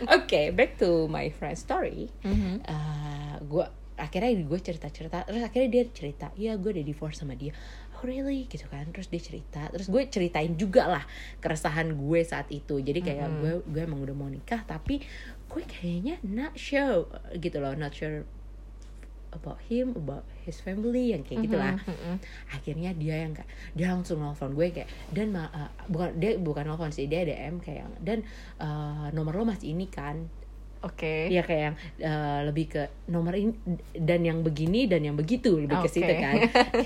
[0.08, 2.06] Oke back to my friend story.
[2.22, 2.62] Mhm.
[2.62, 7.34] eh gue akhirnya gue cerita cerita terus akhirnya dia cerita iya gue udah divorce sama
[7.34, 7.50] dia.
[7.94, 8.46] Oh really?
[8.46, 8.86] Gitu kan.
[8.88, 11.04] Terus dia cerita terus gue ceritain juga lah
[11.38, 12.78] keresahan gue saat itu.
[12.78, 13.38] Jadi kayak Mhm.
[13.38, 15.02] gue gue emang udah mau nikah tapi
[15.44, 18.22] gue kayaknya not sure gitu loh not sure
[19.34, 22.16] about him about his family yang kayak gitulah Mhm, mhm.
[22.50, 25.50] akhirnya dia yang kayak dia langsung nelfon gue kayak dan uh,
[25.86, 28.22] bukan dia bukan nelfon sih dia DM kayak dan
[28.58, 30.24] uh, nomor lo masih ini kan
[30.84, 31.32] Oke.
[31.32, 33.56] Iya kayak yang uh, lebih ke nomor ini
[33.96, 35.96] dan yang begini dan yang begitu lebih ke Oke.
[35.96, 36.36] situ kan.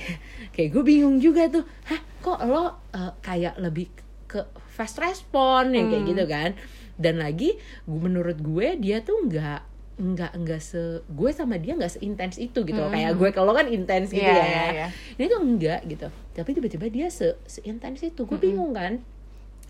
[0.54, 2.70] kayak gue bingung juga tuh, hah kok lo uh,
[3.18, 3.90] kayak lebih
[4.30, 6.10] ke fast respon yang kayak Hmm.
[6.14, 6.50] gitu kan.
[6.94, 9.66] Dan lagi gue menurut gue dia tuh nggak
[9.98, 12.86] nggak nggak se gue sama dia nggak seintens itu gitu loh.
[12.86, 12.94] Hmm.
[12.94, 14.88] kayak gue kalau kan intens gitu Iya, ya iya, iya.
[15.14, 18.40] ini tuh enggak gitu tapi tiba-tiba dia se seintens itu gue Mm-mm.
[18.40, 19.02] bingung kan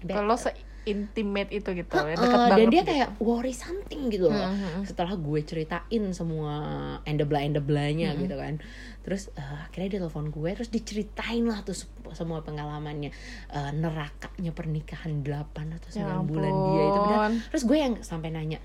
[0.01, 0.53] Kalau se
[0.85, 2.55] intimate itu gitu, ya, Heeh, dekat banget.
[2.55, 2.89] dan dia gitu.
[2.89, 4.85] kayak worry something gitu loh Mhm.
[4.85, 6.55] setelah gue ceritain semua
[7.03, 8.25] endebla endeblanya Mm-mm.
[8.25, 8.55] gitu kan
[9.03, 11.77] terus eh, akhirnya dia telepon gue terus diceritain lah tuh
[12.11, 13.13] semua pengalamannya
[13.49, 15.33] Eh, nerakanya pernikahan 8
[15.75, 18.61] atau 9 Ya bulan dia itu benar terus gue yang sampai nanya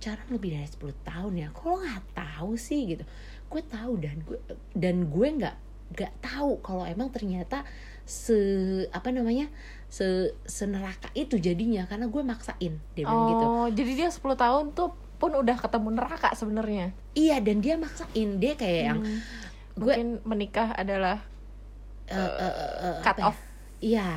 [0.00, 1.48] pacaran lebih dari 10 tahun ya.
[1.52, 3.04] Kok lo nggak tahu sih gitu?
[3.52, 4.40] Gue tahu dan gue
[4.72, 5.56] dan gue nggak
[5.92, 7.68] nggak tahu kalau emang ternyata
[8.08, 8.32] se
[8.96, 9.52] apa namanya
[9.92, 11.84] se seneraka itu jadinya.
[11.84, 13.44] Karena gue maksain dia bilang gitu.
[13.44, 16.96] Oh jadi dia 10 tahun tuh pun udah ketemu neraka sebenarnya?
[17.12, 18.40] Iya dan dia maksain.
[18.40, 19.20] Dia kayak yang Hmm.
[19.76, 21.20] gue mungkin menikah adalah
[22.08, 23.28] eh, eh, eh, eh, cut apa ya?
[23.28, 23.38] off
[23.80, 24.08] iya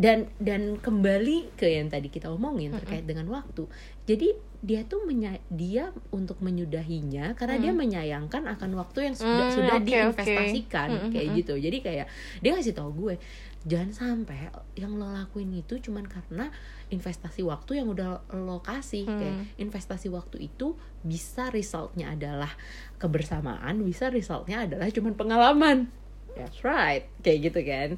[0.00, 3.68] dan dan kembali ke yang tadi kita omongin terkait dengan waktu.
[4.08, 4.32] Jadi
[4.64, 9.76] dia tuh menya dia untuk menyudahinya karena dia menyayangkan akan waktu yang sudah Hmm, sudah
[9.76, 10.88] oke, diinvestasikan.
[10.88, 11.54] Hmm, kayak hmm, gitu.
[11.60, 12.06] Jadi kayak
[12.40, 13.20] dia ngasih tau gue
[13.60, 16.48] jangan sampai yang lo lakuin itu cuman karena
[16.88, 19.04] investasi waktu yang udah lo kasih.
[19.04, 19.20] Hmm.
[19.20, 22.48] kayak investasi waktu itu bisa resultnya adalah
[22.96, 25.92] kebersamaan bisa resultnya adalah cuman pengalaman
[26.36, 27.88] That's right, kayak gitu kan.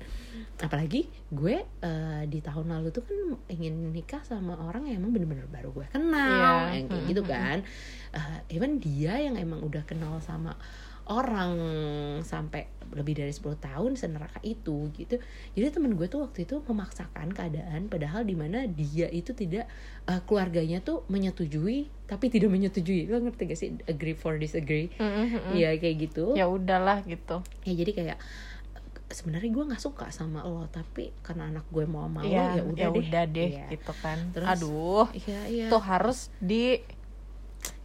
[0.59, 3.18] Apalagi gue eh, di tahun lalu tuh kan
[3.49, 6.79] ingin nikah sama orang yang emang bener-bener baru gue kenal, Iya.
[6.79, 7.57] yang kayak gitu kan.
[8.12, 10.55] Eh, even dia yang emang udah kenal sama
[11.12, 11.53] orang
[12.20, 15.16] sampai lebih dari 10 tahun seneraka itu gitu.
[15.53, 19.64] Jadi temen gue tuh waktu itu memaksakan keadaan padahal di mana dia itu tidak
[20.05, 23.09] eh, keluarganya tuh menyetujui tapi tidak menyetujui.
[23.09, 24.92] Lo ngerti gak sih agree for disagree?
[25.53, 28.18] Iya kayak gitu ya udahlah gitu ya jadi kayak
[29.09, 32.88] sebenarnya gue nggak suka sama lo tapi karena anak gue mau sama Iya, lo ya
[32.88, 33.66] udah deh deh Iya.
[33.68, 36.81] gitu kan Terus, aduh iya iya tuh harus di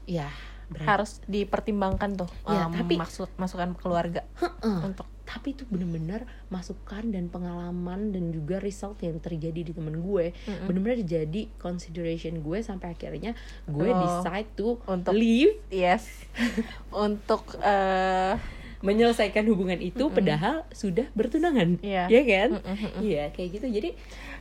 [0.07, 0.31] ya
[0.67, 4.79] berarti harus dipertimbangkan tuh Ya, em, tapi- maksud masukan keluarga Heeh.
[4.83, 10.31] untuk tapi itu bener-bener masukan dan pengalaman dan juga result yang terjadi di temen gue.
[10.33, 10.65] Mm-mm.
[10.65, 15.59] bener-bener jadi consideration gue sampai akhirnya gue Oh, decide to untuk- leave.
[15.69, 16.07] yes.
[16.89, 18.39] Untuk eh
[18.77, 21.81] menyelesaikan hubungan itu padahal sudah bertunangan.
[21.81, 22.05] Iya.
[22.07, 22.49] ya kan?
[22.55, 23.01] Mm-mm-mm.
[23.01, 23.67] iya kayak gitu.
[23.67, 23.97] Jadi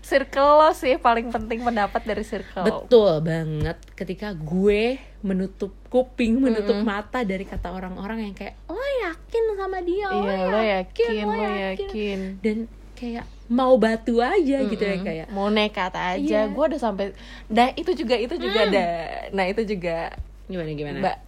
[0.06, 2.62] circle lo sih paling penting pendapat dari circle.
[2.62, 3.74] Betul banget.
[3.92, 6.86] Ketika gue menutup kuping, menutup Mm-mm.
[6.86, 12.18] mata dari kata orang-orang yang kayak lo yakin sama dia, iya lo yakin lo yakin.
[12.38, 12.56] dan
[12.94, 16.46] kayak mau batu aja gitu ya kayak mau nekat aja.
[16.46, 16.48] Iya.
[16.48, 17.10] gue udah sampai
[17.46, 18.66] nah itu juga itu juga Mm.
[18.68, 18.84] ada.
[19.32, 20.14] Nah itu juga.
[20.46, 20.98] Gimana gimana?
[21.00, 21.18] mbak.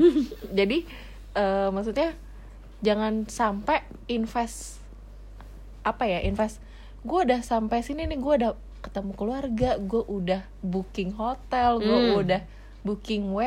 [0.58, 0.78] Jadi
[1.34, 2.16] eh, maksudnya
[2.80, 4.80] jangan sampai invest
[5.80, 6.60] apa ya invest
[7.04, 12.20] gue udah sampai sini nih gue udah ketemu keluarga gue udah booking hotel gue Hmm.
[12.20, 12.40] udah
[12.84, 13.40] booking wo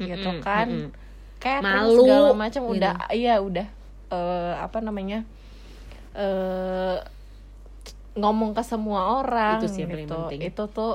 [0.00, 0.92] gitu Mm-mm, kan mm-mm.
[1.36, 2.72] catering Malu, segala macam gitu.
[2.76, 3.66] udah iya udah
[4.08, 5.24] eh, apa namanya
[6.12, 6.98] eh
[8.16, 10.16] ngomong ke semua orang Itu sih yang paling gitu.
[10.28, 10.40] penting.
[10.44, 10.92] itu tuh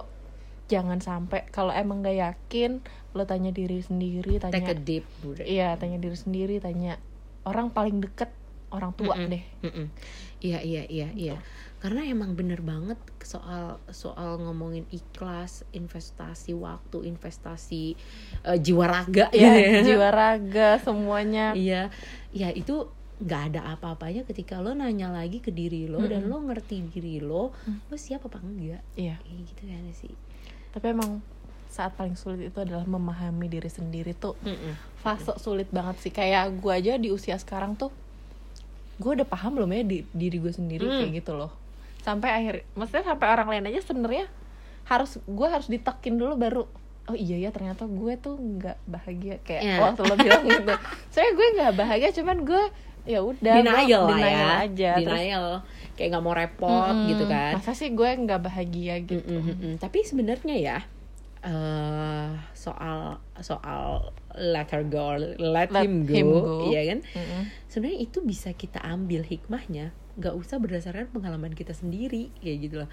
[0.66, 2.82] jangan sampai kalau emang gak yakin
[3.16, 5.06] lo tanya diri sendiri Take a tanya deep
[5.46, 6.98] iya tanya diri sendiri tanya
[7.46, 8.34] orang paling deket
[8.74, 9.30] orang tua Mm-mm.
[9.32, 9.88] deh Mm-mm.
[10.44, 11.34] Iya iya iya iya.
[11.76, 17.94] Karena emang bener banget soal soal ngomongin ikhlas, investasi waktu, investasi
[18.42, 19.54] eh, jiwa raga ya.
[19.54, 19.82] Gitu ya.
[19.94, 21.54] jiwa raga semuanya.
[21.54, 21.94] Iya,
[22.34, 26.84] ya itu nggak ada apa-apanya ketika lo nanya lagi ke diri lo dan lo ngerti
[26.92, 28.84] diri lo, lo siap apa enggak?
[29.00, 29.16] iya.
[29.24, 30.14] Kayak gitu kan sih.
[30.76, 31.24] tapi emang
[31.72, 34.36] saat paling sulit itu adalah memahami diri sendiri tuh.
[35.00, 36.12] Fase sulit banget sih.
[36.12, 37.92] Kayak gue aja di usia sekarang tuh
[38.96, 41.04] gue udah paham belum ya di diri gue sendiri Hmm.
[41.04, 41.52] kayak gitu loh
[42.06, 44.30] sampai akhir maksudnya sampai orang lain aja sebenarnya
[44.86, 46.64] harus gue harus ditekin dulu baru
[47.06, 49.78] oh iya ya ternyata gue tuh nggak bahagia kayak Ya.
[49.80, 50.74] waktu lo bilang gitu
[51.14, 52.64] saya gue nggak bahagia cuman gue
[53.06, 55.46] ya udah Denial lah denial ya, aja Terus, denial,
[55.94, 57.54] kayak nggak mau repot mm, gitu kan.
[57.54, 59.74] masa sih gue nggak bahagia gitu Mm, mm, mm.
[59.78, 60.78] Tapi sebenarnya ya
[61.44, 66.56] eh soal soal let her go, let, Let him, go, him go.
[66.68, 67.00] iya kan?
[67.06, 67.42] Mm-mm.
[67.66, 72.90] Sebenarnya itu bisa kita ambil hikmahnya, nggak usah berdasarkan pengalaman kita sendiri kayak gitu loh.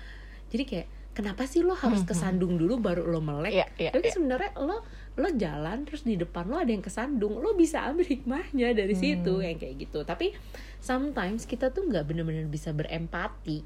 [0.48, 3.52] Jadi kayak kenapa sih lo harus kesandung dulu baru lo melek?
[3.52, 4.14] Iya, iya, Tapi iya.
[4.14, 4.82] sebenarnya lo
[5.12, 9.32] lo jalan terus di depan lo ada yang kesandung, lo bisa ambil hikmahnya dari situ
[9.34, 9.44] Hmm.
[9.44, 10.02] yang kayak gitu.
[10.02, 10.32] Tapi
[10.78, 13.60] sometimes kita tuh nggak benar-benar bisa berempati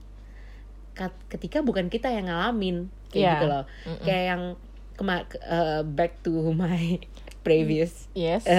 [1.28, 3.32] ketika bukan kita yang ngalamin kayak Iya.
[3.32, 3.64] gitu loh.
[3.84, 4.02] Mm-mm.
[4.02, 4.42] Kayak yang
[4.94, 6.96] kema- ke- eh, back to my
[7.40, 8.58] previous yes eh,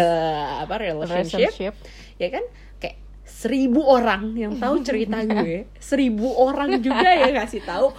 [0.58, 1.74] apa relationship relationship
[2.16, 2.40] ya kan
[2.78, 2.96] kayak
[3.28, 7.92] seribu orang yang tahu cerita gue seribu orang juga yang ngasih tahu.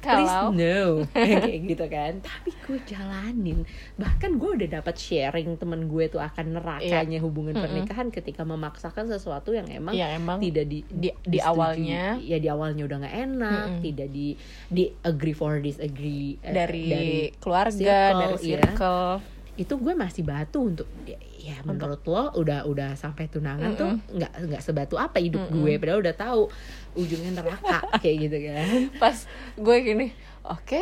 [0.00, 1.04] Please Kalau- no.
[1.12, 2.12] Kayak gitu kan.
[2.18, 3.68] Tapi gue jalanin.
[3.94, 7.64] Bahkan gue udah dapat sharing temen gue tuh akan nerakanya hubungan Mm-mm.
[7.68, 12.16] pernikahan ketika memaksakan sesuatu yang emang ya emang tidak di, di- di awalnya.
[12.16, 13.82] ya di awalnya udah nggak enak Mm-mm.
[13.84, 14.26] tidak di
[14.66, 16.88] di agree for disagree eh, dari,
[17.36, 19.12] keluarga circle, dari circle
[19.60, 24.32] itu gue masih batu untuk ya, ya menurut lo udah udah sampai tunangan tuh nggak
[24.48, 25.76] nggak sebatu apa hidup gue.
[25.76, 26.48] Padahal udah tahu
[26.96, 28.66] ujungnya neraka kayak gitu kan.
[28.96, 29.16] Pas
[29.60, 30.16] gue gini
[30.48, 30.80] oke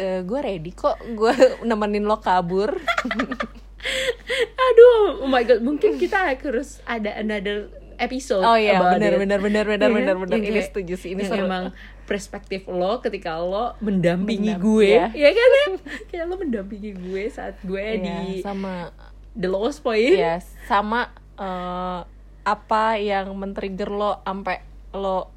[0.00, 0.96] eh, gue ready kok.
[1.12, 1.36] Gue
[1.68, 2.72] nemenin lo kabur.
[4.66, 5.60] Aduh oh my god.
[5.60, 7.68] Mungkin kita harus ada another
[8.00, 10.38] episode Oh iya, benar benar benar benar benar benar.
[10.38, 11.46] Ini setuju sih, ini yang seru.
[11.50, 11.64] emang
[12.08, 15.06] perspektif lo ketika lo mendampingi Mendam- gue ya.
[15.12, 15.66] ya kan ya
[16.08, 18.88] kayak lo mendampingi gue saat gue Iya, di sama
[19.30, 22.00] the lowest point ya sama eh,
[22.42, 25.28] apa yang men-trigger lo sampai lo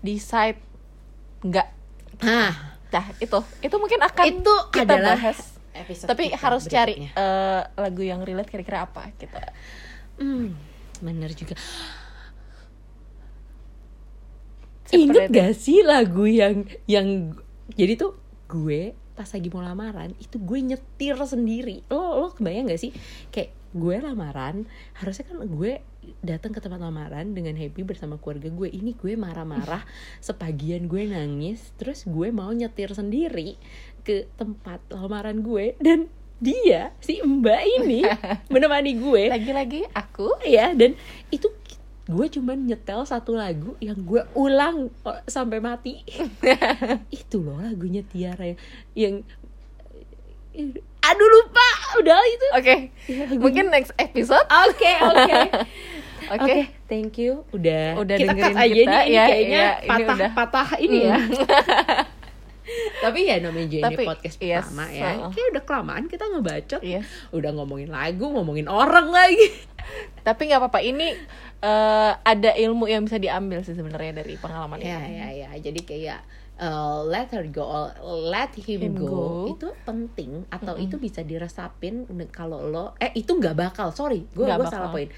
[0.00, 0.58] decide
[1.40, 1.68] nggak
[2.20, 2.52] nah
[2.90, 5.54] Nah, itu itu mungkin akan itu kita adalah bahas.
[5.72, 7.14] episode Tapi kita harus cari berikutnya.
[7.14, 9.38] eh, lagu yang relate kira-kira apa kita.
[10.18, 10.58] Hmm,
[10.98, 11.54] bener juga.
[14.90, 17.38] Ingat gak sih lagu yang yang
[17.74, 18.18] jadi tuh
[18.50, 21.84] gue pas lagi mau lamaran itu gue nyetir sendiri.
[21.92, 22.92] Lo lo kebayang gak sih?
[23.28, 24.66] Kayak gue lamaran
[24.98, 25.78] harusnya kan gue
[26.24, 28.68] datang ke tempat lamaran dengan happy bersama keluarga gue.
[28.72, 29.84] Ini gue marah-marah
[30.26, 33.60] sepagian gue nangis terus gue mau nyetir sendiri
[34.02, 35.76] ke tempat lamaran gue.
[35.78, 36.08] Dan
[36.40, 38.00] dia si mbak ini
[38.52, 39.28] menemani gue.
[39.28, 40.40] Lagi-lagi aku.
[40.48, 40.96] Ya dan
[41.28, 41.52] itu
[42.10, 46.02] gue cuman nyetel satu lagu yang gue ulang oh, sampai mati.
[47.22, 48.58] Itu loh lagunya Tiara yang,
[48.98, 49.16] yang
[51.00, 51.68] aduh lupa.
[52.02, 52.46] Udah itu.
[52.54, 52.76] Oke,
[53.38, 54.46] mungkin next episode.
[54.46, 55.38] oke oke.
[56.30, 56.56] Oke.
[56.86, 57.42] thank you.
[57.50, 60.30] Udah Udah kita dengerin cut aja kita, nih ya, kayaknya ya, ini patah udah.
[60.34, 61.18] patah ini ya.
[63.02, 65.10] Tapi ya namanya juga ini podcast yes, pertama ya.
[65.18, 65.34] So.
[65.34, 66.82] kayak udah kelamaan kita ngebacot.
[66.86, 67.06] Yes.
[67.34, 69.50] udah ngomongin lagu ngomongin orang lagi.
[70.22, 70.78] Tapi nggak apa-apa.
[70.84, 71.08] Ini
[71.60, 75.12] eh, ada ilmu yang bisa diambil sih sebenarnya dari pengalaman ya ini.
[75.14, 76.20] ya ya jadi kayak
[76.56, 77.86] uh, let her go or
[78.22, 79.06] let him, Him go.
[79.06, 79.24] go.
[79.50, 84.48] itu penting atau itu bisa diresapin kalau lo eh itu nggak bakal sorry gue gue
[84.48, 84.68] bakal.
[84.70, 85.08] salah poin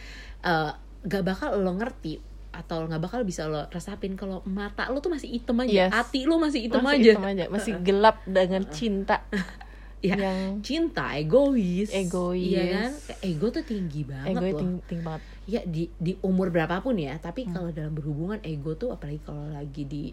[0.42, 0.70] Eh,
[1.02, 2.18] nggak bakal lo ngerti
[2.50, 5.90] atau nggak bakal bisa lo resapin kalau mata lo tuh masih hitam aja Yes.
[5.90, 9.22] hati lo masih hitam masih aja hitam aja, masih gelap dengan cinta.
[10.02, 12.42] ya yang cinta egois Egois.
[12.42, 12.90] iya kan
[13.22, 15.22] ego tuh tinggi banget ego loh tinggi, tinggi banget.
[15.44, 17.52] Ya di di umur berapapun ya tapi Hmm.
[17.52, 20.04] kalau dalam berhubungan ego tuh apalagi kalau lagi di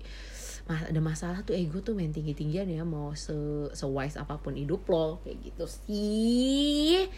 [0.68, 3.34] ada masalah tuh ego tuh main tinggi tinggian ya mau se
[3.72, 7.10] se wise apa pun hidup lo kayak gitu sih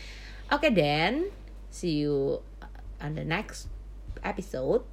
[0.47, 1.27] oke then
[1.67, 2.39] see you
[2.99, 3.67] on the next
[4.23, 4.83] episode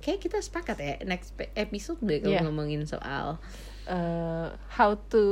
[0.00, 2.44] kayak kita sepakat ya next episode deh kalau Yeah.
[2.44, 3.40] ngomongin soal
[3.86, 5.22] Eh, how to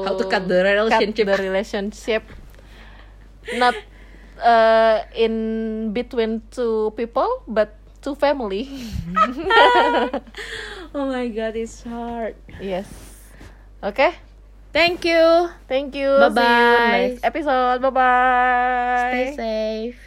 [0.00, 1.12] How to cut the relationship.
[1.12, 2.22] cut the relationship
[3.54, 3.76] not
[4.40, 8.68] uh, in between two people but two family.
[10.96, 12.36] Oh my god it's hard.
[12.60, 12.88] Yes.
[13.82, 14.14] Oke
[14.72, 15.48] thank you.
[15.68, 16.08] Thank you.
[16.08, 16.40] Bye-bye.
[16.40, 17.80] see you next episode.
[17.82, 19.98] Bye bye stay safe